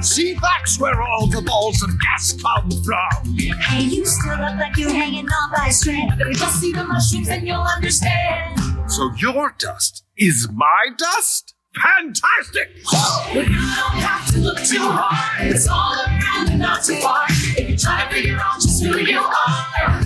See, 0.00 0.34
that's 0.40 0.78
where 0.78 1.00
all 1.02 1.26
the 1.26 1.42
balls 1.42 1.82
of 1.82 1.90
gas 2.00 2.32
come 2.40 2.70
from. 2.84 3.36
Hey, 3.36 3.82
you 3.82 4.04
still 4.06 4.38
look 4.38 4.56
like 4.56 4.76
you're 4.76 4.90
hanging 4.90 5.26
on 5.26 5.50
by 5.50 5.66
a. 5.66 5.70
If 5.70 6.18
you 6.28 6.34
just 6.34 6.60
see 6.60 6.72
the 6.72 6.84
mushrooms, 6.84 7.26
then 7.28 7.46
you'll 7.46 7.60
understand. 7.60 8.58
So 8.90 9.10
your 9.18 9.54
dust 9.58 10.04
is 10.16 10.48
my 10.52 10.88
dust? 10.96 11.54
Fantastic! 11.82 12.70
But 12.90 13.34
you 13.34 13.42
don't 13.44 14.00
have 14.00 14.26
to 14.32 14.38
look 14.38 14.58
too 14.58 14.78
hard. 14.80 15.46
It's 15.48 15.68
all 15.68 15.94
around 15.94 16.48
and 16.50 16.58
not 16.60 16.82
too 16.82 16.96
far. 16.96 17.24
If 17.28 17.68
you 17.70 17.76
try 17.76 18.04
to 18.08 18.14
figure 18.14 18.38
out 18.40 18.60
just 18.60 18.82
who 18.82 18.98
you 18.98 19.18
are, 19.18 20.02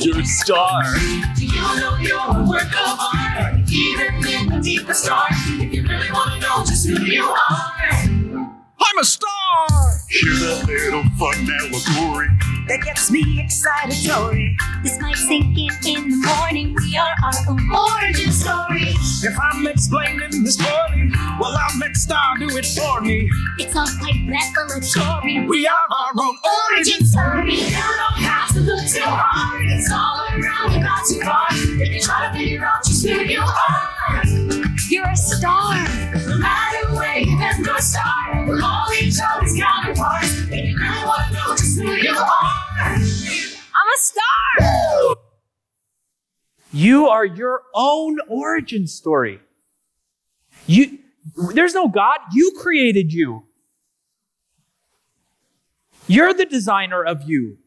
You're 0.00 0.20
a 0.20 0.24
star. 0.26 0.82
do 1.36 1.46
you 1.46 1.60
know 1.80 1.96
you're 2.00 2.18
a 2.18 2.44
work 2.48 2.66
of 2.66 2.98
art? 3.00 3.54
Even 3.70 4.14
in 4.26 4.46
the 4.48 4.60
deepest 4.62 5.06
dark, 5.06 5.30
if 5.32 5.72
you 5.72 5.82
really 5.82 6.10
want 6.12 6.32
to 6.34 6.40
know 6.40 6.64
just 6.64 6.86
who 6.86 7.00
you 7.04 7.24
are. 7.24 7.47
I'm 8.98 9.02
a 9.02 9.06
star! 9.06 9.68
Here's 10.08 10.42
a 10.42 10.66
little 10.66 11.04
fun 11.16 11.46
allegory. 11.48 12.26
That 12.66 12.82
gets 12.84 13.12
me 13.12 13.22
excitatory. 13.38 14.56
This 14.82 15.00
might 15.00 15.14
sink 15.14 15.56
in 15.56 15.70
in 15.86 16.10
the 16.10 16.26
morning. 16.26 16.74
We 16.74 16.96
are 16.96 17.14
our 17.22 17.48
own 17.48 17.62
origin 17.70 18.32
story. 18.32 18.90
If 19.22 19.38
I'm 19.38 19.68
explaining 19.68 20.42
this 20.42 20.56
poorly, 20.56 21.12
well, 21.38 21.54
I'll 21.56 21.78
let 21.78 21.96
Star 21.96 22.38
do 22.40 22.48
it 22.56 22.66
for 22.66 23.00
me. 23.00 23.30
It's 23.60 23.76
all 23.76 23.86
quite 24.00 24.18
revelatory. 24.26 25.46
We 25.46 25.68
are 25.68 25.86
our 25.94 26.10
own 26.18 26.36
origin. 26.42 26.94
Origin 26.98 27.06
story. 27.06 27.54
You 27.54 27.70
don't 27.70 28.18
have 28.18 28.52
to 28.54 28.60
look 28.62 28.84
too 28.84 28.98
hard. 29.04 29.62
It's 29.62 29.92
all 29.92 30.26
around 30.26 30.72
and 30.72 30.82
not 30.82 31.06
too 31.06 31.20
far. 31.20 31.46
If 31.52 31.94
you 31.94 32.00
try 32.00 32.26
to 32.26 32.36
figure 32.36 32.66
out 32.66 32.82
just 32.82 33.06
who 33.06 33.14
you 33.14 33.42
are, 33.42 33.97
You're 34.90 35.06
a 35.06 35.16
star. 35.16 35.74
no 36.26 36.38
matter 36.38 36.94
where 36.94 37.18
you 37.18 37.36
have 37.36 37.58
your 37.58 37.78
star, 37.78 38.46
we're 38.46 38.62
all 38.62 38.86
each 38.98 39.16
other's 39.22 39.54
counterparts. 39.54 40.40
You 40.50 40.78
really 40.78 41.04
want 41.04 41.26
to 41.26 41.34
know 41.34 41.56
just 41.56 41.78
who 41.78 41.90
you 41.90 42.16
are, 42.16 42.52
I'm 42.80 42.98
a 42.98 43.98
star. 43.98 45.16
You 46.72 47.08
are 47.08 47.26
your 47.26 47.64
own 47.74 48.18
origin 48.28 48.86
story. 48.86 49.40
You, 50.66 50.98
there's 51.52 51.74
no 51.74 51.88
God. 51.88 52.20
You 52.32 52.52
created 52.58 53.12
you. 53.12 53.44
You're 56.06 56.32
the 56.32 56.46
designer 56.46 57.04
of 57.04 57.24
you. 57.24 57.58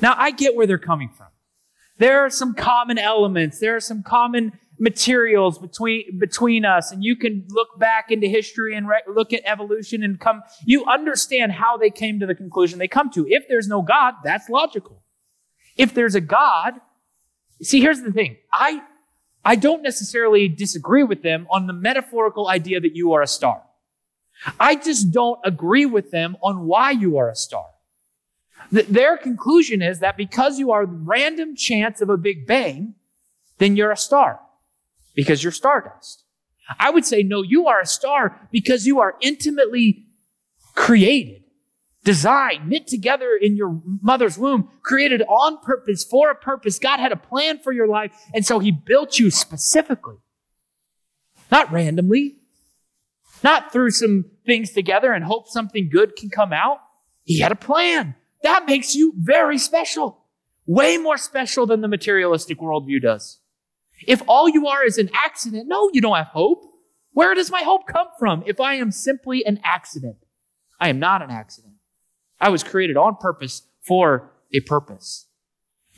Now, 0.00 0.14
I 0.16 0.32
get 0.32 0.56
where 0.56 0.66
they're 0.66 0.78
coming 0.78 1.10
from. 1.10 1.28
There 1.98 2.24
are 2.24 2.30
some 2.30 2.54
common 2.54 2.98
elements. 2.98 3.60
There 3.60 3.76
are 3.76 3.80
some 3.80 4.02
common 4.02 4.58
materials 4.78 5.58
between 5.58 6.18
between 6.18 6.64
us, 6.64 6.90
and 6.90 7.04
you 7.04 7.16
can 7.16 7.46
look 7.48 7.78
back 7.78 8.10
into 8.10 8.26
history 8.26 8.74
and 8.74 8.88
re- 8.88 9.02
look 9.08 9.32
at 9.32 9.42
evolution 9.44 10.02
and 10.02 10.18
come. 10.18 10.42
You 10.64 10.84
understand 10.86 11.52
how 11.52 11.76
they 11.76 11.90
came 11.90 12.20
to 12.20 12.26
the 12.26 12.34
conclusion 12.34 12.78
they 12.78 12.88
come 12.88 13.10
to. 13.10 13.26
If 13.28 13.48
there's 13.48 13.68
no 13.68 13.82
God, 13.82 14.14
that's 14.24 14.48
logical. 14.48 15.02
If 15.76 15.94
there's 15.94 16.14
a 16.14 16.20
God, 16.20 16.74
see, 17.62 17.80
here's 17.80 18.02
the 18.02 18.12
thing. 18.12 18.36
I 18.52 18.82
I 19.44 19.56
don't 19.56 19.82
necessarily 19.82 20.48
disagree 20.48 21.04
with 21.04 21.22
them 21.22 21.46
on 21.50 21.66
the 21.66 21.72
metaphorical 21.72 22.48
idea 22.48 22.80
that 22.80 22.96
you 22.96 23.12
are 23.12 23.22
a 23.22 23.26
star. 23.26 23.62
I 24.58 24.74
just 24.74 25.12
don't 25.12 25.38
agree 25.44 25.86
with 25.86 26.10
them 26.10 26.36
on 26.42 26.66
why 26.66 26.90
you 26.90 27.18
are 27.18 27.30
a 27.30 27.36
star. 27.36 27.66
Th- 28.72 28.86
their 28.86 29.16
conclusion 29.16 29.82
is 29.82 30.00
that 30.00 30.16
because 30.16 30.58
you 30.58 30.72
are 30.72 30.84
random 30.84 31.54
chance 31.54 32.00
of 32.00 32.10
a 32.10 32.16
big 32.16 32.46
bang, 32.46 32.94
then 33.58 33.76
you're 33.76 33.92
a 33.92 33.96
star 33.96 34.40
because 35.14 35.42
you're 35.42 35.52
stardust. 35.52 36.24
I 36.78 36.90
would 36.90 37.04
say, 37.04 37.22
no, 37.22 37.42
you 37.42 37.66
are 37.66 37.80
a 37.80 37.86
star 37.86 38.48
because 38.50 38.86
you 38.86 39.00
are 39.00 39.16
intimately 39.20 40.06
created, 40.74 41.42
designed, 42.04 42.68
knit 42.68 42.86
together 42.86 43.38
in 43.40 43.56
your 43.56 43.80
mother's 44.02 44.38
womb, 44.38 44.70
created 44.82 45.22
on 45.22 45.58
purpose 45.58 46.04
for 46.04 46.30
a 46.30 46.34
purpose. 46.34 46.78
God 46.78 47.00
had 47.00 47.12
a 47.12 47.16
plan 47.16 47.58
for 47.58 47.72
your 47.72 47.86
life, 47.86 48.12
and 48.32 48.46
so 48.46 48.58
He 48.58 48.72
built 48.72 49.18
you 49.18 49.30
specifically, 49.30 50.16
not 51.50 51.70
randomly, 51.70 52.36
not 53.42 53.70
through 53.72 53.90
some 53.90 54.24
things 54.46 54.72
together 54.72 55.12
and 55.12 55.24
hope 55.24 55.48
something 55.48 55.90
good 55.90 56.16
can 56.16 56.30
come 56.30 56.52
out. 56.52 56.78
He 57.24 57.40
had 57.40 57.52
a 57.52 57.56
plan. 57.56 58.14
That 58.42 58.66
makes 58.66 58.94
you 58.94 59.12
very 59.16 59.58
special, 59.58 60.24
way 60.66 60.96
more 60.96 61.18
special 61.18 61.66
than 61.66 61.82
the 61.82 61.88
materialistic 61.88 62.58
worldview 62.58 63.02
does. 63.02 63.38
If 64.06 64.22
all 64.26 64.48
you 64.48 64.66
are 64.66 64.84
is 64.84 64.98
an 64.98 65.10
accident, 65.12 65.68
no, 65.68 65.90
you 65.92 66.00
don't 66.00 66.16
have 66.16 66.28
hope. 66.28 66.64
Where 67.12 67.34
does 67.34 67.50
my 67.50 67.62
hope 67.62 67.86
come 67.86 68.08
from 68.18 68.42
if 68.46 68.60
I 68.60 68.74
am 68.74 68.90
simply 68.90 69.44
an 69.44 69.60
accident? 69.62 70.16
I 70.80 70.88
am 70.88 70.98
not 70.98 71.22
an 71.22 71.30
accident. 71.30 71.74
I 72.40 72.48
was 72.48 72.62
created 72.64 72.96
on 72.96 73.16
purpose 73.16 73.62
for 73.86 74.32
a 74.52 74.60
purpose. 74.60 75.26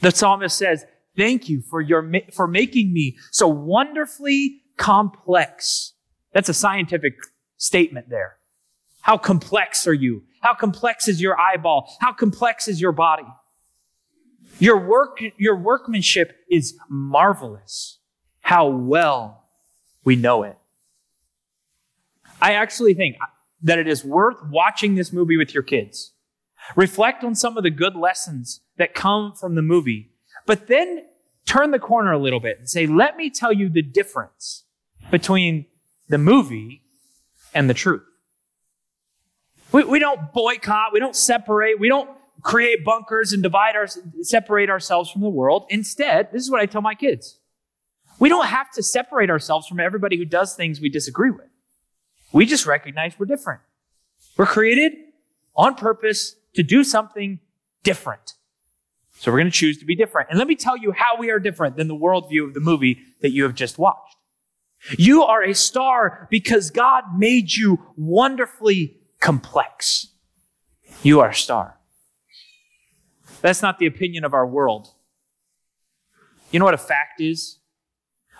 The 0.00 0.10
psalmist 0.10 0.56
says, 0.56 0.84
Thank 1.16 1.48
you 1.48 1.62
for 1.62 1.80
your, 1.80 2.12
for 2.32 2.46
making 2.46 2.92
me 2.92 3.16
so 3.32 3.48
wonderfully 3.48 4.60
complex. 4.76 5.94
That's 6.34 6.50
a 6.50 6.54
scientific 6.54 7.14
statement 7.56 8.10
there. 8.10 8.36
How 9.00 9.16
complex 9.16 9.86
are 9.86 9.94
you? 9.94 10.24
How 10.42 10.52
complex 10.52 11.08
is 11.08 11.22
your 11.22 11.40
eyeball? 11.40 11.90
How 12.00 12.12
complex 12.12 12.68
is 12.68 12.80
your 12.80 12.92
body? 12.92 13.26
Your 14.58 14.78
work, 14.78 15.18
your 15.36 15.56
workmanship 15.56 16.36
is 16.50 16.76
marvelous. 16.88 17.98
How 18.40 18.68
well 18.68 19.44
we 20.04 20.16
know 20.16 20.44
it. 20.44 20.56
I 22.40 22.52
actually 22.52 22.94
think 22.94 23.16
that 23.62 23.78
it 23.78 23.88
is 23.88 24.04
worth 24.04 24.36
watching 24.50 24.94
this 24.94 25.12
movie 25.12 25.36
with 25.36 25.52
your 25.52 25.62
kids. 25.62 26.12
Reflect 26.74 27.24
on 27.24 27.34
some 27.34 27.56
of 27.56 27.62
the 27.62 27.70
good 27.70 27.96
lessons 27.96 28.60
that 28.76 28.94
come 28.94 29.32
from 29.32 29.54
the 29.54 29.62
movie, 29.62 30.10
but 30.46 30.66
then 30.66 31.04
turn 31.46 31.70
the 31.70 31.78
corner 31.78 32.12
a 32.12 32.18
little 32.18 32.40
bit 32.40 32.58
and 32.58 32.68
say, 32.68 32.86
let 32.86 33.16
me 33.16 33.30
tell 33.30 33.52
you 33.52 33.68
the 33.68 33.82
difference 33.82 34.64
between 35.10 35.66
the 36.08 36.18
movie 36.18 36.82
and 37.54 37.70
the 37.70 37.74
truth. 37.74 38.02
We, 39.72 39.84
we 39.84 39.98
don't 39.98 40.32
boycott, 40.32 40.92
we 40.92 41.00
don't 41.00 41.16
separate, 41.16 41.78
we 41.78 41.88
don't 41.88 42.10
create 42.46 42.84
bunkers 42.84 43.32
and 43.32 43.42
divide 43.42 43.74
our, 43.74 43.88
separate 44.22 44.70
ourselves 44.70 45.10
from 45.10 45.20
the 45.20 45.28
world. 45.28 45.66
Instead, 45.68 46.30
this 46.32 46.42
is 46.42 46.50
what 46.50 46.60
I 46.60 46.66
tell 46.66 46.80
my 46.80 46.94
kids. 46.94 47.40
We 48.20 48.28
don't 48.28 48.46
have 48.46 48.70
to 48.74 48.84
separate 48.84 49.30
ourselves 49.30 49.66
from 49.66 49.80
everybody 49.80 50.16
who 50.16 50.24
does 50.24 50.54
things 50.54 50.80
we 50.80 50.88
disagree 50.88 51.32
with. 51.32 51.48
We 52.32 52.46
just 52.46 52.64
recognize 52.64 53.18
we're 53.18 53.26
different. 53.26 53.62
We're 54.36 54.46
created 54.46 54.92
on 55.56 55.74
purpose 55.74 56.36
to 56.54 56.62
do 56.62 56.84
something 56.84 57.40
different. 57.82 58.34
So 59.18 59.32
we're 59.32 59.38
going 59.38 59.50
to 59.50 59.58
choose 59.58 59.78
to 59.78 59.84
be 59.84 59.96
different. 59.96 60.30
And 60.30 60.38
let 60.38 60.46
me 60.46 60.54
tell 60.54 60.76
you 60.76 60.92
how 60.92 61.18
we 61.18 61.30
are 61.30 61.40
different 61.40 61.76
than 61.76 61.88
the 61.88 61.96
worldview 61.96 62.44
of 62.44 62.54
the 62.54 62.60
movie 62.60 63.00
that 63.22 63.32
you 63.32 63.42
have 63.42 63.56
just 63.56 63.76
watched. 63.76 64.14
You 64.96 65.24
are 65.24 65.42
a 65.42 65.52
star 65.52 66.28
because 66.30 66.70
God 66.70 67.02
made 67.16 67.52
you 67.52 67.84
wonderfully 67.96 68.98
complex. 69.18 70.06
You 71.02 71.18
are 71.18 71.30
a 71.30 71.34
star. 71.34 71.75
That's 73.46 73.62
not 73.62 73.78
the 73.78 73.86
opinion 73.86 74.24
of 74.24 74.34
our 74.34 74.44
world. 74.44 74.88
You 76.50 76.58
know 76.58 76.64
what 76.64 76.74
a 76.74 76.78
fact 76.78 77.20
is? 77.20 77.60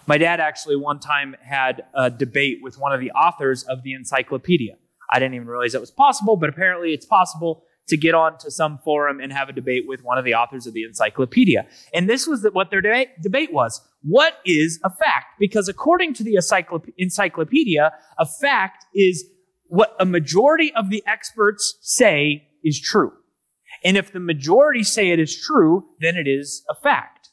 My 0.08 0.18
dad 0.18 0.40
actually 0.40 0.74
one 0.74 0.98
time 0.98 1.36
had 1.40 1.84
a 1.94 2.10
debate 2.10 2.58
with 2.60 2.76
one 2.76 2.92
of 2.92 2.98
the 2.98 3.12
authors 3.12 3.62
of 3.62 3.84
the 3.84 3.92
encyclopedia. 3.92 4.74
I 5.12 5.20
didn't 5.20 5.34
even 5.34 5.46
realize 5.46 5.74
that 5.74 5.80
was 5.80 5.92
possible, 5.92 6.36
but 6.36 6.48
apparently 6.48 6.92
it's 6.92 7.06
possible 7.06 7.62
to 7.86 7.96
get 7.96 8.16
onto 8.16 8.50
some 8.50 8.78
forum 8.78 9.20
and 9.20 9.32
have 9.32 9.48
a 9.48 9.52
debate 9.52 9.84
with 9.86 10.02
one 10.02 10.18
of 10.18 10.24
the 10.24 10.34
authors 10.34 10.66
of 10.66 10.74
the 10.74 10.82
encyclopedia. 10.82 11.68
And 11.94 12.10
this 12.10 12.26
was 12.26 12.44
what 12.52 12.72
their 12.72 12.80
debate, 12.80 13.22
debate 13.22 13.52
was. 13.52 13.80
What 14.02 14.38
is 14.44 14.80
a 14.82 14.90
fact? 14.90 15.38
Because 15.38 15.68
according 15.68 16.14
to 16.14 16.24
the 16.24 16.34
encyclop- 16.34 16.92
encyclopedia, 16.98 17.92
a 18.18 18.26
fact 18.26 18.86
is 18.92 19.24
what 19.68 19.94
a 20.00 20.04
majority 20.04 20.74
of 20.74 20.90
the 20.90 21.04
experts 21.06 21.78
say 21.80 22.48
is 22.64 22.80
true. 22.80 23.12
And 23.84 23.96
if 23.96 24.12
the 24.12 24.20
majority 24.20 24.82
say 24.82 25.10
it 25.10 25.20
is 25.20 25.38
true, 25.38 25.84
then 26.00 26.16
it 26.16 26.26
is 26.26 26.64
a 26.68 26.74
fact. 26.74 27.30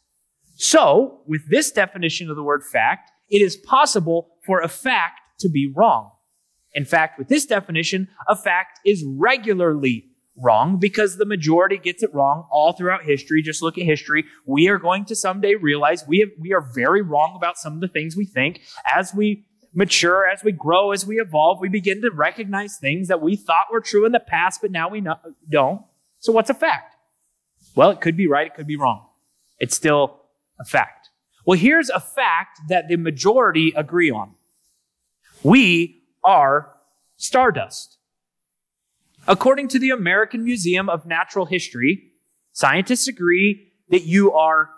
So, 0.56 1.22
with 1.26 1.50
this 1.50 1.72
definition 1.72 2.30
of 2.30 2.36
the 2.36 2.44
word 2.44 2.64
fact, 2.64 3.12
it 3.30 3.42
is 3.42 3.56
possible 3.56 4.38
for 4.46 4.62
a 4.62 4.68
fact 4.68 5.20
to 5.40 5.50
be 5.50 5.72
wrong. 5.76 6.12
In 6.74 6.86
fact, 6.86 7.18
with 7.18 7.28
this 7.28 7.46
definition, 7.46 8.08
a 8.28 8.36
fact 8.36 8.80
is 8.86 9.04
regularly 9.06 10.06
wrong 10.36 10.80
because 10.80 11.18
the 11.18 11.26
majority 11.26 11.78
gets 11.78 12.02
it 12.02 12.14
wrong 12.14 12.48
all 12.52 12.74
throughout 12.74 13.04
history. 13.04 13.42
Just 13.42 13.62
look 13.62 13.78
at 13.78 13.86
history. 13.86 14.26
We 14.46 14.68
are 14.68 14.80
going 14.80 15.06
to 15.06 15.16
someday 15.16 15.56
realize 15.56 16.08
we 16.08 16.20
have, 16.20 16.30
we 16.40 16.54
are 16.54 16.68
very 16.74 17.02
wrong 17.02 17.34
about 17.36 17.58
some 17.58 17.74
of 17.74 17.82
the 17.82 17.88
things 17.88 18.16
we 18.16 18.26
think. 18.26 18.62
As 18.86 19.14
we 19.14 19.46
mature, 19.74 20.28
as 20.28 20.44
we 20.44 20.52
grow, 20.52 20.92
as 20.92 21.06
we 21.06 21.20
evolve, 21.20 21.60
we 21.60 21.70
begin 21.70 22.02
to 22.02 22.12
recognize 22.12 22.78
things 22.78 23.08
that 23.08 23.22
we 23.22 23.36
thought 23.36 23.66
were 23.72 23.82
true 23.82 24.06
in 24.06 24.12
the 24.12 24.20
past, 24.20 24.62
but 24.62 24.72
now 24.72 24.90
we 24.90 25.02
no- 25.02 25.20
don't. 25.50 25.82
So 26.24 26.32
what's 26.32 26.50
a 26.50 26.54
fact? 26.54 26.96
Well, 27.76 27.90
it 27.90 28.00
could 28.00 28.16
be 28.16 28.28
right, 28.28 28.48
it 28.48 28.56
could 28.56 28.66
be 28.66 28.78
wrong. 28.78 29.08
It's 29.60 29.76
still 29.76 30.22
a 30.58 30.64
fact. 30.64 31.10
Well, 31.46 31.60
here's 31.60 31.90
a 31.90 32.00
fact 32.00 32.62
that 32.70 32.88
the 32.88 32.96
majority 32.96 33.74
agree 33.76 34.10
on. 34.10 34.36
We 35.44 36.02
are 36.24 36.72
stardust. 37.18 37.98
According 39.28 39.68
to 39.70 39.80
the 39.80 39.90
American 39.90 40.46
Museum 40.46 40.88
of 40.88 41.06
Natural 41.06 41.46
History, 41.46 42.14
scientists 42.54 43.10
agree 43.10 43.74
that 43.90 44.04
you 44.04 44.32
are 44.32 44.70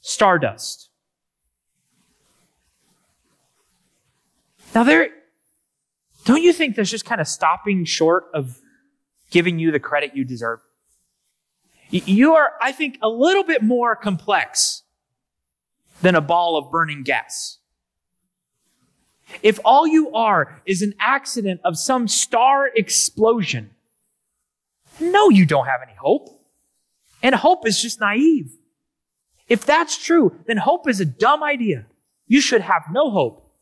stardust. 0.00 0.88
Now, 4.74 4.82
there, 4.82 5.10
don't 6.24 6.42
you 6.42 6.52
think 6.52 6.74
that's 6.74 6.90
just 6.90 7.04
kind 7.04 7.20
of 7.20 7.28
stopping 7.28 7.84
short 7.84 8.24
of 8.34 8.58
giving 9.30 9.60
you 9.60 9.70
the 9.70 9.78
credit 9.78 10.16
you 10.16 10.24
deserve? 10.24 10.58
You 11.90 12.34
are, 12.34 12.52
I 12.60 12.72
think, 12.72 12.98
a 13.02 13.08
little 13.08 13.44
bit 13.44 13.62
more 13.62 13.96
complex 13.96 14.82
than 16.02 16.14
a 16.14 16.20
ball 16.20 16.56
of 16.56 16.70
burning 16.70 17.02
gas. 17.02 17.58
If 19.42 19.58
all 19.64 19.86
you 19.86 20.12
are 20.12 20.60
is 20.66 20.82
an 20.82 20.94
accident 21.00 21.60
of 21.64 21.78
some 21.78 22.08
star 22.08 22.68
explosion, 22.74 23.70
no, 25.00 25.30
you 25.30 25.46
don't 25.46 25.66
have 25.66 25.80
any 25.82 25.94
hope. 25.94 26.36
And 27.22 27.34
hope 27.34 27.66
is 27.66 27.80
just 27.80 28.00
naive. 28.00 28.52
If 29.48 29.66
that's 29.66 30.02
true, 30.02 30.36
then 30.46 30.56
hope 30.56 30.88
is 30.88 31.00
a 31.00 31.04
dumb 31.04 31.42
idea. 31.42 31.86
You 32.26 32.40
should 32.40 32.62
have 32.62 32.84
no 32.90 33.10
hope. 33.10 33.52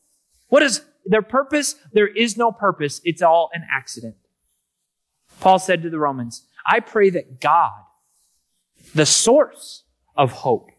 What 0.48 0.62
is 0.62 0.82
their 1.04 1.22
purpose? 1.22 1.74
There 1.92 2.06
is 2.06 2.36
no 2.36 2.52
purpose. 2.52 3.00
It's 3.04 3.22
all 3.22 3.50
an 3.52 3.64
accident. 3.70 4.16
Paul 5.40 5.58
said 5.58 5.82
to 5.82 5.90
the 5.90 5.98
Romans, 5.98 6.44
I 6.66 6.80
pray 6.80 7.10
that 7.10 7.40
God, 7.40 7.72
the 8.94 9.06
source 9.06 9.84
of 10.16 10.32
hope, 10.32 10.70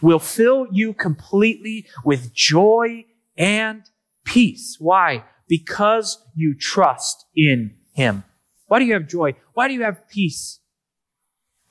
will 0.00 0.18
fill 0.18 0.66
you 0.70 0.92
completely 0.92 1.86
with 2.04 2.34
joy 2.34 3.04
and 3.36 3.82
peace. 4.24 4.76
Why? 4.78 5.24
Because 5.48 6.22
you 6.34 6.54
trust 6.54 7.26
in 7.36 7.74
Him. 7.92 8.24
Why 8.66 8.78
do 8.78 8.84
you 8.84 8.94
have 8.94 9.08
joy? 9.08 9.34
Why 9.52 9.68
do 9.68 9.74
you 9.74 9.82
have 9.82 10.08
peace? 10.08 10.60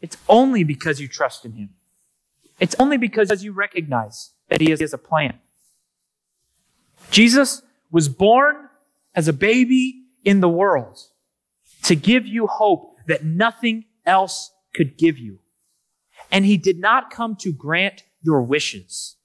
It's 0.02 0.18
only 0.30 0.64
because 0.64 1.00
you 1.00 1.08
trust 1.08 1.46
in 1.46 1.54
Him. 1.54 1.70
It's 2.60 2.76
only 2.78 2.98
because 2.98 3.44
you 3.44 3.52
recognize 3.52 4.32
that 4.50 4.62
He 4.62 4.70
has 4.70 4.94
a 4.94 4.98
plan. 4.98 5.40
Jesus 7.10 7.62
was 7.92 8.10
born 8.10 8.70
as 9.16 9.28
a 9.28 9.34
baby 9.34 10.04
in 10.24 10.40
the 10.40 10.50
world 10.50 11.00
to 11.84 11.96
give 11.96 12.26
you 12.26 12.48
hope 12.48 12.96
that 13.08 13.24
nothing 13.24 13.86
else 14.06 14.52
could 14.74 14.98
give 14.98 15.18
you. 15.18 15.40
And 16.34 16.46
He 16.46 16.58
did 16.58 16.80
not 16.80 17.12
come 17.12 17.36
to 17.38 17.54
grant 17.54 18.04
your 18.22 18.42
wishes. 18.42 19.16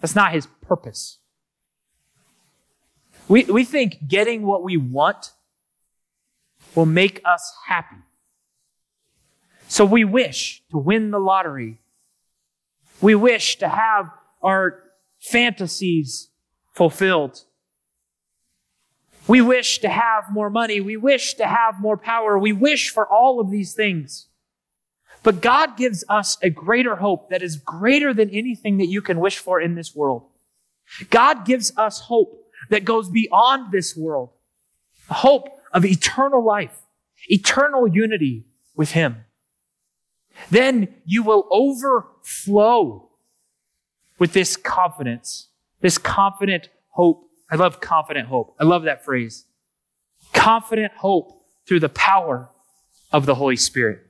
That's 0.00 0.14
not 0.14 0.32
His 0.32 0.46
purpose. 0.62 1.18
We, 3.28 3.44
we 3.44 3.64
think 3.64 4.06
getting 4.06 4.46
what 4.46 4.62
we 4.62 4.76
want 4.76 5.32
will 6.76 6.86
make 6.86 7.20
us 7.24 7.52
happy. 7.66 7.96
So 9.66 9.84
we 9.84 10.04
wish 10.04 10.62
to 10.70 10.78
win 10.78 11.10
the 11.10 11.18
lottery. 11.18 11.80
We 13.00 13.16
wish 13.16 13.56
to 13.58 13.68
have 13.68 14.10
our 14.40 14.82
fantasies 15.18 16.28
fulfilled. 16.72 17.42
We 19.26 19.40
wish 19.40 19.80
to 19.80 19.88
have 19.88 20.30
more 20.30 20.50
money. 20.50 20.80
We 20.80 20.96
wish 20.96 21.34
to 21.34 21.46
have 21.46 21.80
more 21.80 21.96
power. 21.96 22.38
We 22.38 22.52
wish 22.52 22.90
for 22.90 23.04
all 23.04 23.40
of 23.40 23.50
these 23.50 23.74
things. 23.74 24.28
But 25.26 25.40
God 25.40 25.76
gives 25.76 26.04
us 26.08 26.38
a 26.40 26.50
greater 26.50 26.94
hope 26.94 27.30
that 27.30 27.42
is 27.42 27.56
greater 27.56 28.14
than 28.14 28.30
anything 28.30 28.78
that 28.78 28.86
you 28.86 29.02
can 29.02 29.18
wish 29.18 29.38
for 29.38 29.60
in 29.60 29.74
this 29.74 29.92
world. 29.92 30.22
God 31.10 31.44
gives 31.44 31.76
us 31.76 31.98
hope 31.98 32.46
that 32.70 32.84
goes 32.84 33.08
beyond 33.08 33.72
this 33.72 33.96
world. 33.96 34.30
Hope 35.10 35.48
of 35.72 35.84
eternal 35.84 36.44
life, 36.44 36.78
eternal 37.26 37.88
unity 37.88 38.44
with 38.76 38.92
Him. 38.92 39.24
Then 40.48 40.94
you 41.04 41.24
will 41.24 41.48
overflow 41.50 43.08
with 44.20 44.32
this 44.32 44.56
confidence, 44.56 45.48
this 45.80 45.98
confident 45.98 46.68
hope. 46.90 47.28
I 47.50 47.56
love 47.56 47.80
confident 47.80 48.28
hope. 48.28 48.54
I 48.60 48.64
love 48.64 48.84
that 48.84 49.04
phrase. 49.04 49.44
Confident 50.32 50.92
hope 50.92 51.42
through 51.66 51.80
the 51.80 51.88
power 51.88 52.48
of 53.10 53.26
the 53.26 53.34
Holy 53.34 53.56
Spirit. 53.56 54.06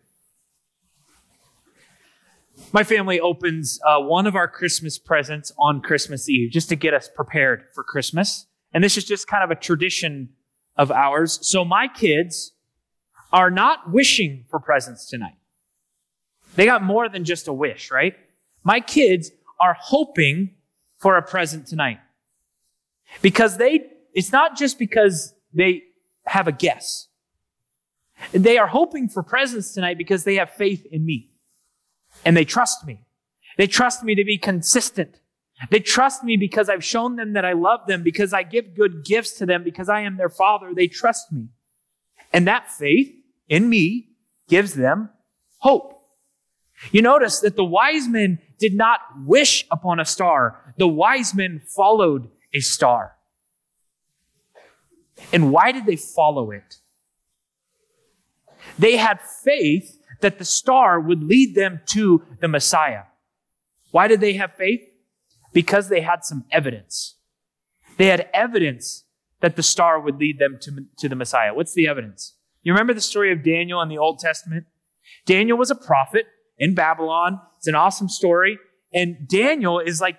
My 2.72 2.84
family 2.84 3.20
opens 3.20 3.78
uh, 3.86 4.00
one 4.00 4.26
of 4.26 4.34
our 4.34 4.48
Christmas 4.48 4.98
presents 4.98 5.52
on 5.58 5.80
Christmas 5.80 6.28
Eve 6.28 6.50
just 6.50 6.68
to 6.70 6.76
get 6.76 6.94
us 6.94 7.08
prepared 7.14 7.64
for 7.74 7.84
Christmas. 7.84 8.46
And 8.72 8.82
this 8.82 8.96
is 8.96 9.04
just 9.04 9.26
kind 9.26 9.44
of 9.44 9.50
a 9.50 9.60
tradition 9.60 10.30
of 10.76 10.90
ours. 10.90 11.38
So 11.42 11.64
my 11.64 11.88
kids 11.88 12.52
are 13.32 13.50
not 13.50 13.92
wishing 13.92 14.44
for 14.50 14.58
presents 14.58 15.08
tonight. 15.08 15.36
They 16.54 16.64
got 16.64 16.82
more 16.82 17.08
than 17.08 17.24
just 17.24 17.48
a 17.48 17.52
wish, 17.52 17.90
right? 17.90 18.14
My 18.64 18.80
kids 18.80 19.30
are 19.60 19.76
hoping 19.78 20.54
for 20.98 21.16
a 21.16 21.22
present 21.22 21.66
tonight. 21.66 21.98
Because 23.22 23.58
they, 23.58 23.86
it's 24.14 24.32
not 24.32 24.56
just 24.56 24.78
because 24.78 25.34
they 25.52 25.82
have 26.26 26.48
a 26.48 26.52
guess. 26.52 27.08
They 28.32 28.58
are 28.58 28.66
hoping 28.66 29.08
for 29.08 29.22
presents 29.22 29.72
tonight 29.72 29.98
because 29.98 30.24
they 30.24 30.36
have 30.36 30.50
faith 30.50 30.86
in 30.90 31.04
me. 31.04 31.30
And 32.24 32.36
they 32.36 32.44
trust 32.44 32.86
me. 32.86 33.00
They 33.56 33.66
trust 33.66 34.02
me 34.02 34.14
to 34.14 34.24
be 34.24 34.38
consistent. 34.38 35.20
They 35.70 35.80
trust 35.80 36.22
me 36.22 36.36
because 36.36 36.68
I've 36.68 36.84
shown 36.84 37.16
them 37.16 37.32
that 37.32 37.44
I 37.44 37.52
love 37.52 37.86
them, 37.86 38.02
because 38.02 38.32
I 38.34 38.42
give 38.42 38.74
good 38.74 39.04
gifts 39.04 39.32
to 39.38 39.46
them, 39.46 39.64
because 39.64 39.88
I 39.88 40.00
am 40.00 40.16
their 40.16 40.28
father. 40.28 40.72
They 40.74 40.86
trust 40.86 41.32
me. 41.32 41.48
And 42.32 42.46
that 42.46 42.70
faith 42.70 43.14
in 43.48 43.68
me 43.68 44.10
gives 44.48 44.74
them 44.74 45.10
hope. 45.58 45.94
You 46.92 47.00
notice 47.00 47.40
that 47.40 47.56
the 47.56 47.64
wise 47.64 48.06
men 48.06 48.38
did 48.58 48.74
not 48.74 49.00
wish 49.24 49.66
upon 49.70 49.98
a 49.98 50.04
star. 50.04 50.74
The 50.76 50.86
wise 50.86 51.34
men 51.34 51.62
followed 51.74 52.28
a 52.52 52.60
star. 52.60 53.16
And 55.32 55.50
why 55.50 55.72
did 55.72 55.86
they 55.86 55.96
follow 55.96 56.50
it? 56.50 56.80
They 58.78 58.96
had 58.96 59.20
faith 59.20 59.98
that 60.20 60.38
the 60.38 60.44
star 60.44 61.00
would 61.00 61.22
lead 61.22 61.54
them 61.54 61.80
to 61.86 62.22
the 62.40 62.48
Messiah. 62.48 63.02
Why 63.90 64.08
did 64.08 64.20
they 64.20 64.34
have 64.34 64.54
faith? 64.54 64.82
Because 65.52 65.88
they 65.88 66.00
had 66.00 66.24
some 66.24 66.44
evidence. 66.50 67.16
They 67.96 68.06
had 68.06 68.28
evidence 68.34 69.04
that 69.40 69.56
the 69.56 69.62
star 69.62 70.00
would 70.00 70.18
lead 70.18 70.38
them 70.38 70.58
to, 70.62 70.86
to 70.98 71.08
the 71.08 71.16
Messiah. 71.16 71.54
What's 71.54 71.74
the 71.74 71.86
evidence? 71.86 72.34
You 72.62 72.72
remember 72.72 72.94
the 72.94 73.00
story 73.00 73.32
of 73.32 73.42
Daniel 73.42 73.80
in 73.80 73.88
the 73.88 73.98
Old 73.98 74.18
Testament? 74.18 74.66
Daniel 75.24 75.56
was 75.56 75.70
a 75.70 75.74
prophet 75.76 76.26
in 76.58 76.74
Babylon. 76.74 77.40
It's 77.58 77.66
an 77.66 77.74
awesome 77.74 78.08
story. 78.08 78.58
And 78.92 79.28
Daniel 79.28 79.78
is 79.78 80.00
like 80.00 80.18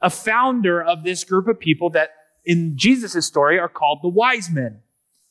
a 0.00 0.10
founder 0.10 0.82
of 0.82 1.04
this 1.04 1.24
group 1.24 1.48
of 1.48 1.58
people 1.58 1.90
that 1.90 2.10
in 2.44 2.76
Jesus' 2.76 3.26
story 3.26 3.58
are 3.58 3.68
called 3.68 4.00
the 4.02 4.08
wise 4.08 4.50
men. 4.50 4.80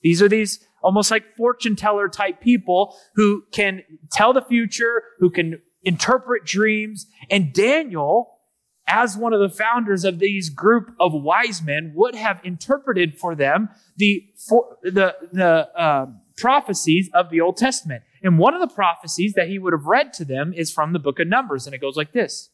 These 0.02 0.22
are 0.22 0.30
these 0.30 0.66
almost 0.84 1.12
like 1.12 1.36
fortune 1.36 1.76
teller 1.76 2.08
type 2.08 2.42
people 2.42 2.96
who 3.16 3.44
can 3.52 3.84
tell 4.12 4.34
the 4.34 4.42
future, 4.42 5.04
who 5.20 5.30
can 5.30 5.62
interpret 5.84 6.46
dreams. 6.46 7.08
And 7.30 7.54
Daniel, 7.54 8.40
as 8.88 9.18
one 9.18 9.34
of 9.34 9.40
the 9.40 9.56
founders 9.56 10.04
of 10.04 10.20
these 10.20 10.50
group 10.50 10.94
of 11.00 11.14
wise 11.14 11.62
men, 11.62 11.94
would 11.96 12.16
have 12.16 12.40
interpreted 12.44 13.18
for 13.18 13.36
them 13.36 13.70
the 13.98 14.24
for, 14.48 14.78
the 14.84 15.16
the 15.32 15.70
uh, 15.78 16.08
prophecies 16.38 17.10
of 17.14 17.30
the 17.30 17.42
Old 17.42 17.58
Testament. 17.58 18.04
And 18.22 18.40
one 18.40 18.54
of 18.54 18.62
the 18.62 18.74
prophecies 18.74 19.34
that 19.34 19.50
he 19.50 19.60
would 19.60 19.74
have 19.74 19.86
read 19.86 20.14
to 20.14 20.26
them 20.26 20.54
is 20.56 20.72
from 20.72 20.94
the 20.94 21.00
book 21.00 21.20
of 21.20 21.28
Numbers. 21.28 21.66
And 21.66 21.76
it 21.76 21.82
goes 21.82 21.98
like 21.98 22.14
this 22.14 22.50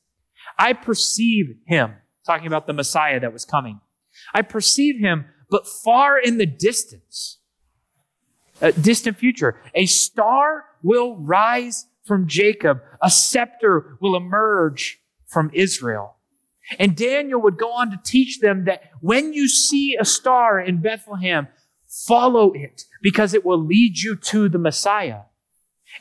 I 0.57 0.73
perceive 0.73 1.55
him, 1.67 1.93
talking 2.25 2.47
about 2.47 2.67
the 2.67 2.73
Messiah 2.73 3.19
that 3.19 3.33
was 3.33 3.45
coming. 3.45 3.79
I 4.33 4.41
perceive 4.41 4.99
him, 4.99 5.25
but 5.49 5.67
far 5.67 6.17
in 6.19 6.37
the 6.37 6.45
distance, 6.45 7.39
distant 8.81 9.17
future. 9.17 9.61
A 9.75 9.85
star 9.85 10.65
will 10.83 11.17
rise 11.17 11.87
from 12.05 12.27
Jacob, 12.27 12.81
a 13.01 13.09
scepter 13.09 13.97
will 14.01 14.15
emerge 14.15 14.99
from 15.27 15.51
Israel. 15.53 16.15
And 16.77 16.95
Daniel 16.95 17.41
would 17.41 17.57
go 17.57 17.71
on 17.71 17.91
to 17.91 17.99
teach 18.03 18.39
them 18.39 18.65
that 18.65 18.83
when 19.01 19.33
you 19.33 19.47
see 19.47 19.95
a 19.95 20.05
star 20.05 20.59
in 20.59 20.81
Bethlehem, 20.81 21.47
follow 21.87 22.51
it 22.53 22.83
because 23.01 23.33
it 23.33 23.45
will 23.45 23.63
lead 23.63 23.97
you 23.97 24.15
to 24.15 24.49
the 24.49 24.59
Messiah. 24.59 25.21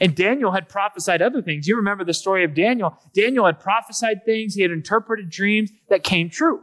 And 0.00 0.14
Daniel 0.14 0.52
had 0.52 0.68
prophesied 0.68 1.22
other 1.22 1.40
things. 1.40 1.66
You 1.66 1.76
remember 1.76 2.04
the 2.04 2.14
story 2.14 2.44
of 2.44 2.54
Daniel. 2.54 2.96
Daniel 3.14 3.46
had 3.46 3.60
prophesied 3.60 4.24
things, 4.24 4.54
he 4.54 4.62
had 4.62 4.70
interpreted 4.70 5.30
dreams 5.30 5.70
that 5.88 6.04
came 6.04 6.28
true. 6.28 6.60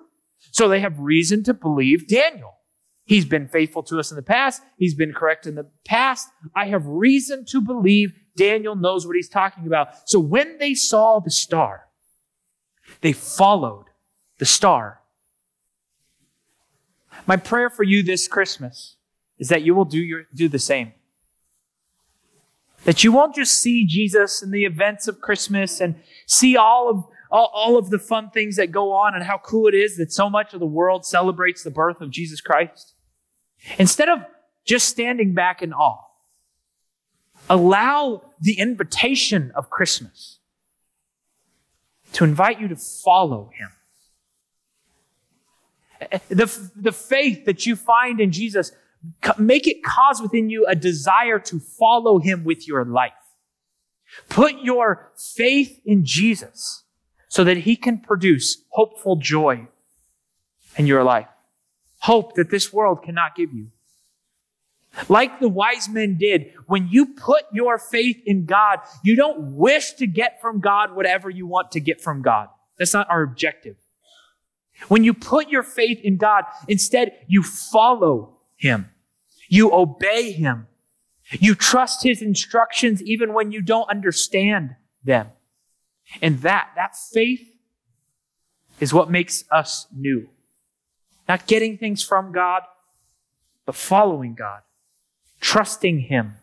So 0.51 0.67
they 0.67 0.79
have 0.79 0.99
reason 0.99 1.43
to 1.43 1.53
believe 1.53 2.07
Daniel. 2.07 2.53
He's 3.05 3.25
been 3.25 3.47
faithful 3.47 3.83
to 3.83 3.99
us 3.99 4.11
in 4.11 4.15
the 4.15 4.23
past. 4.23 4.63
He's 4.77 4.95
been 4.95 5.13
correct 5.13 5.45
in 5.45 5.55
the 5.55 5.67
past. 5.85 6.27
I 6.55 6.65
have 6.67 6.85
reason 6.85 7.45
to 7.45 7.61
believe 7.61 8.13
Daniel 8.35 8.75
knows 8.75 9.05
what 9.05 9.15
he's 9.15 9.29
talking 9.29 9.67
about. 9.67 10.09
So 10.09 10.19
when 10.19 10.57
they 10.57 10.73
saw 10.73 11.19
the 11.19 11.29
star, 11.29 11.85
they 13.01 13.13
followed 13.13 13.85
the 14.39 14.45
star. 14.45 15.01
My 17.27 17.37
prayer 17.37 17.69
for 17.69 17.83
you 17.83 18.01
this 18.01 18.27
Christmas 18.27 18.97
is 19.37 19.49
that 19.49 19.61
you 19.61 19.75
will 19.75 19.85
do, 19.85 19.99
your, 19.99 20.23
do 20.33 20.47
the 20.47 20.59
same. 20.59 20.93
That 22.85 23.03
you 23.03 23.11
won't 23.11 23.35
just 23.35 23.59
see 23.61 23.85
Jesus 23.85 24.41
in 24.41 24.51
the 24.51 24.65
events 24.65 25.07
of 25.07 25.21
Christmas 25.21 25.79
and 25.79 25.95
see 26.25 26.57
all 26.57 26.89
of, 26.89 27.05
all, 27.31 27.51
all 27.53 27.77
of 27.77 27.89
the 27.89 27.99
fun 27.99 28.29
things 28.31 28.55
that 28.57 28.71
go 28.71 28.91
on 28.93 29.15
and 29.15 29.23
how 29.23 29.37
cool 29.37 29.67
it 29.67 29.73
is 29.73 29.97
that 29.97 30.11
so 30.11 30.29
much 30.29 30.53
of 30.53 30.59
the 30.59 30.65
world 30.65 31.05
celebrates 31.05 31.63
the 31.63 31.71
birth 31.71 32.01
of 32.01 32.11
Jesus 32.11 32.41
Christ. 32.41 32.94
Instead 33.77 34.09
of 34.09 34.19
just 34.65 34.87
standing 34.87 35.33
back 35.33 35.61
in 35.61 35.73
awe, 35.73 36.03
allow 37.49 38.21
the 38.39 38.59
invitation 38.59 39.51
of 39.55 39.69
Christmas 39.69 40.39
to 42.13 42.23
invite 42.23 42.59
you 42.59 42.67
to 42.67 42.75
follow 42.75 43.51
him. 43.57 43.69
The, 46.29 46.71
the 46.75 46.91
faith 46.91 47.45
that 47.45 47.65
you 47.65 47.75
find 47.75 48.19
in 48.19 48.31
Jesus, 48.31 48.71
make 49.37 49.67
it 49.67 49.83
cause 49.83 50.21
within 50.21 50.49
you 50.49 50.65
a 50.67 50.75
desire 50.75 51.39
to 51.39 51.59
follow 51.59 52.19
him 52.19 52.43
with 52.43 52.67
your 52.67 52.85
life. 52.85 53.13
Put 54.29 54.61
your 54.61 55.11
faith 55.17 55.79
in 55.85 56.05
Jesus 56.05 56.83
so 57.27 57.43
that 57.43 57.57
he 57.57 57.75
can 57.75 57.97
produce 57.99 58.63
hopeful 58.69 59.15
joy 59.17 59.67
in 60.77 60.87
your 60.87 61.03
life. 61.03 61.27
Hope 62.05 62.35
that 62.35 62.51
this 62.51 62.71
world 62.71 63.01
cannot 63.01 63.35
give 63.35 63.51
you. 63.51 63.71
Like 65.09 65.39
the 65.39 65.49
wise 65.49 65.89
men 65.89 66.19
did, 66.19 66.53
when 66.67 66.87
you 66.87 67.15
put 67.15 67.45
your 67.51 67.79
faith 67.79 68.21
in 68.27 68.45
God, 68.45 68.77
you 69.03 69.15
don't 69.15 69.55
wish 69.55 69.93
to 69.93 70.05
get 70.05 70.39
from 70.39 70.59
God 70.59 70.95
whatever 70.95 71.31
you 71.31 71.47
want 71.47 71.71
to 71.71 71.79
get 71.79 71.99
from 71.99 72.21
God. 72.21 72.49
That's 72.77 72.93
not 72.93 73.09
our 73.09 73.23
objective. 73.23 73.77
When 74.87 75.03
you 75.03 75.15
put 75.15 75.49
your 75.49 75.63
faith 75.63 75.99
in 76.03 76.17
God, 76.17 76.43
instead 76.67 77.17
you 77.27 77.41
follow 77.41 78.37
Him. 78.55 78.91
You 79.49 79.73
obey 79.73 80.31
Him. 80.31 80.67
You 81.31 81.55
trust 81.55 82.03
His 82.03 82.21
instructions 82.21 83.01
even 83.01 83.33
when 83.33 83.51
you 83.51 83.63
don't 83.63 83.89
understand 83.89 84.75
them. 85.03 85.29
And 86.21 86.39
that, 86.41 86.69
that 86.75 86.95
faith 86.95 87.49
is 88.79 88.93
what 88.93 89.09
makes 89.09 89.43
us 89.49 89.87
new. 89.91 90.29
Not 91.27 91.47
getting 91.47 91.77
things 91.77 92.03
from 92.03 92.31
God, 92.31 92.63
but 93.65 93.75
following 93.75 94.35
God, 94.35 94.61
trusting 95.41 96.01
Him. 96.01 96.35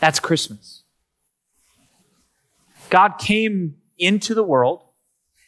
That's 0.00 0.20
Christmas. 0.20 0.82
God 2.90 3.18
came 3.18 3.76
into 3.98 4.34
the 4.34 4.42
world, 4.42 4.82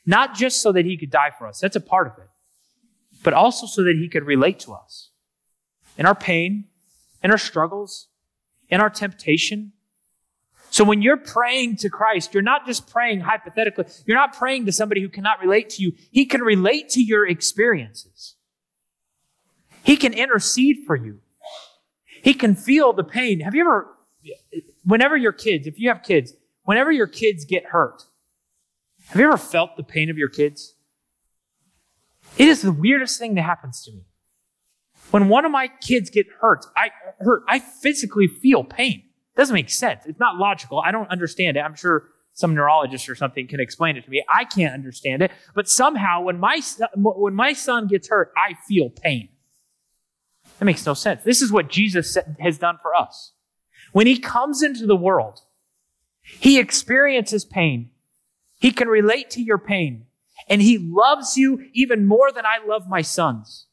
not 0.07 0.35
just 0.35 0.63
so 0.63 0.73
that 0.73 0.87
he 0.87 0.97
could 0.97 1.11
die 1.11 1.31
for 1.37 1.47
us, 1.47 1.61
that's 1.61 1.77
a 1.77 1.81
part 1.81 2.07
of 2.07 2.15
it, 2.19 2.29
but 3.23 3.35
also 3.35 3.67
so 3.67 3.83
that 3.85 3.97
he 3.97 4.09
could 4.09 4.25
relate 4.25 4.59
to 4.61 4.73
us 4.73 5.11
in 5.97 6.07
our 6.07 6.15
pain, 6.15 6.65
in 7.23 7.31
our 7.31 7.39
struggles, 7.39 8.09
in 8.69 8.81
our 8.81 8.91
temptation. 8.91 9.73
So 10.79 10.85
when 10.85 11.03
you're 11.03 11.17
praying 11.17 11.79
to 11.79 11.91
Christ, 11.91 12.33
you're 12.33 12.41
not 12.41 12.65
just 12.65 12.89
praying 12.89 13.19
hypothetically. 13.19 13.87
You're 14.07 14.17
not 14.17 14.33
praying 14.33 14.67
to 14.67 14.71
somebody 14.71 15.01
who 15.01 15.09
cannot 15.09 15.41
relate 15.41 15.71
to 15.71 15.83
you. 15.83 15.93
He 16.13 16.25
can 16.25 16.41
relate 16.41 16.89
to 16.91 17.03
your 17.03 17.27
experiences. 17.27 18.37
He 19.83 19.97
can 19.97 20.13
intercede 20.13 20.85
for 20.87 20.95
you. 20.95 21.19
He 22.23 22.33
can 22.33 22.55
feel 22.55 22.93
the 22.93 23.03
pain. 23.03 23.41
Have 23.41 23.57
you 23.57 23.63
ever, 23.63 23.89
whenever 24.85 25.17
your 25.17 25.33
kids, 25.33 25.67
if 25.67 25.81
you 25.81 25.89
have 25.89 26.05
kids, 26.05 26.35
whenever 26.63 26.93
your 26.93 27.09
kids 27.09 27.45
get 27.45 27.65
hurt, 27.65 28.05
have 29.09 29.19
you 29.19 29.27
ever 29.27 29.37
felt 29.37 29.77
the 29.77 29.83
pain 29.83 30.11
of 30.11 30.17
your 30.17 30.29
kids? 30.29 30.77
It 32.37 32.47
is 32.47 32.63
the 32.63 32.71
weirdest 32.71 33.19
thing 33.19 33.35
that 33.35 33.43
happens 33.43 33.83
to 33.83 33.91
me. 33.91 34.03
When 35.11 35.29
one 35.29 35.45
of 35.45 35.51
my 35.51 35.73
kids 35.81 36.09
get 36.09 36.29
hurt, 36.41 36.67
I 36.77 36.91
hurt, 37.19 37.43
I 37.49 37.59
physically 37.59 38.29
feel 38.29 38.63
pain. 38.63 39.03
Doesn't 39.39 39.55
make 39.55 39.71
sense. 39.71 40.05
It's 40.05 40.19
not 40.19 40.37
logical. 40.37 40.81
I 40.81 40.91
don't 40.91 41.09
understand 41.11 41.57
it. 41.57 41.61
I'm 41.61 41.77
sure 41.77 42.09
some 42.33 42.57
neurologist 42.57 43.09
or 43.09 43.15
something 43.15 43.47
can 43.47 43.61
explain 43.61 43.97
it 43.97 44.05
to 44.05 44.11
me. 44.11 44.25
I 44.29 44.45
can't 44.45 44.75
understand 44.75 45.23
it. 45.23 45.31
But 45.55 45.69
somehow 45.69 46.23
when 46.23 46.41
my, 46.41 46.61
when 46.97 47.35
my 47.35 47.53
son 47.53 47.87
gets 47.87 48.09
hurt, 48.09 48.33
I 48.37 48.55
feel 48.67 48.91
pain. 48.91 49.29
That 50.59 50.65
makes 50.65 50.85
no 50.85 50.93
sense. 50.93 51.23
This 51.23 51.41
is 51.41 51.53
what 51.53 51.69
Jesus 51.69 52.19
has 52.41 52.59
done 52.59 52.79
for 52.83 52.97
us. 52.97 53.33
When 53.93 54.09
he 54.09 54.19
comes 54.19 54.61
into 54.61 54.87
the 54.87 54.97
world, 54.97 55.43
he 56.23 56.59
experiences 56.59 57.45
pain. 57.45 57.91
He 58.59 58.73
can 58.73 58.89
relate 58.89 59.31
to 59.31 59.43
your 59.43 59.59
pain. 59.59 60.07
And 60.49 60.61
he 60.61 60.79
loves 60.79 61.37
you 61.37 61.69
even 61.75 62.07
more 62.07 62.33
than 62.33 62.45
I 62.45 62.67
love 62.67 62.89
my 62.89 63.03
sons. 63.03 63.67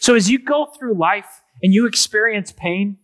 So 0.00 0.14
as 0.14 0.30
you 0.30 0.38
go 0.38 0.66
through 0.66 0.98
life 0.98 1.40
and 1.62 1.72
you 1.72 1.86
experience 1.86 2.52
pain, 2.52 2.98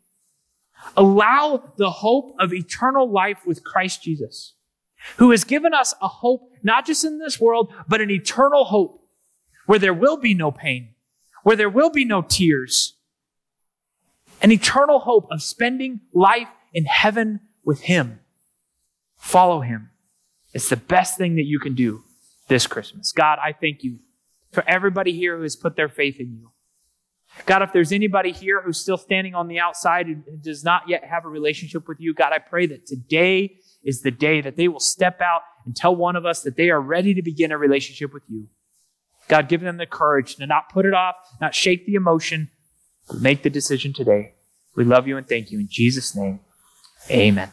allow 0.96 1.72
the 1.76 1.90
hope 1.90 2.34
of 2.38 2.52
eternal 2.52 3.10
life 3.10 3.38
with 3.46 3.64
Christ 3.64 4.02
Jesus, 4.02 4.54
who 5.16 5.30
has 5.30 5.44
given 5.44 5.74
us 5.74 5.94
a 6.00 6.08
hope, 6.08 6.52
not 6.62 6.86
just 6.86 7.04
in 7.04 7.18
this 7.18 7.40
world, 7.40 7.72
but 7.88 8.00
an 8.00 8.10
eternal 8.10 8.64
hope 8.64 9.06
where 9.66 9.78
there 9.78 9.94
will 9.94 10.16
be 10.16 10.34
no 10.34 10.50
pain, 10.50 10.90
where 11.42 11.56
there 11.56 11.70
will 11.70 11.90
be 11.90 12.04
no 12.04 12.22
tears, 12.22 12.94
an 14.42 14.50
eternal 14.50 15.00
hope 15.00 15.26
of 15.30 15.42
spending 15.42 16.00
life 16.12 16.48
in 16.72 16.84
heaven 16.84 17.40
with 17.64 17.82
him. 17.82 18.20
Follow 19.16 19.60
him. 19.60 19.90
It's 20.52 20.68
the 20.68 20.76
best 20.76 21.16
thing 21.16 21.36
that 21.36 21.44
you 21.44 21.58
can 21.58 21.74
do 21.74 22.04
this 22.48 22.66
Christmas. 22.66 23.12
God, 23.12 23.38
I 23.42 23.52
thank 23.52 23.82
you 23.82 24.00
for 24.52 24.62
everybody 24.68 25.12
here 25.12 25.36
who 25.36 25.42
has 25.42 25.56
put 25.56 25.76
their 25.76 25.88
faith 25.88 26.20
in 26.20 26.36
you. 26.36 26.50
God, 27.46 27.62
if 27.62 27.72
there's 27.72 27.92
anybody 27.92 28.32
here 28.32 28.62
who's 28.62 28.78
still 28.78 28.96
standing 28.96 29.34
on 29.34 29.48
the 29.48 29.58
outside 29.58 30.06
and 30.06 30.42
does 30.42 30.64
not 30.64 30.88
yet 30.88 31.04
have 31.04 31.24
a 31.24 31.28
relationship 31.28 31.88
with 31.88 32.00
you, 32.00 32.14
God, 32.14 32.32
I 32.32 32.38
pray 32.38 32.66
that 32.66 32.86
today 32.86 33.58
is 33.82 34.02
the 34.02 34.10
day 34.10 34.40
that 34.40 34.56
they 34.56 34.68
will 34.68 34.80
step 34.80 35.20
out 35.20 35.42
and 35.66 35.76
tell 35.76 35.94
one 35.94 36.16
of 36.16 36.24
us 36.24 36.42
that 36.42 36.56
they 36.56 36.70
are 36.70 36.80
ready 36.80 37.12
to 37.14 37.22
begin 37.22 37.52
a 37.52 37.58
relationship 37.58 38.14
with 38.14 38.22
you. 38.28 38.48
God, 39.28 39.48
give 39.48 39.60
them 39.60 39.76
the 39.76 39.86
courage 39.86 40.36
to 40.36 40.46
not 40.46 40.68
put 40.70 40.86
it 40.86 40.94
off, 40.94 41.16
not 41.40 41.54
shake 41.54 41.86
the 41.86 41.94
emotion, 41.94 42.50
but 43.08 43.20
make 43.20 43.42
the 43.42 43.50
decision 43.50 43.92
today. 43.92 44.34
We 44.76 44.84
love 44.84 45.06
you 45.06 45.16
and 45.16 45.28
thank 45.28 45.50
you. 45.50 45.60
In 45.60 45.68
Jesus' 45.70 46.16
name, 46.16 46.40
amen. 47.10 47.50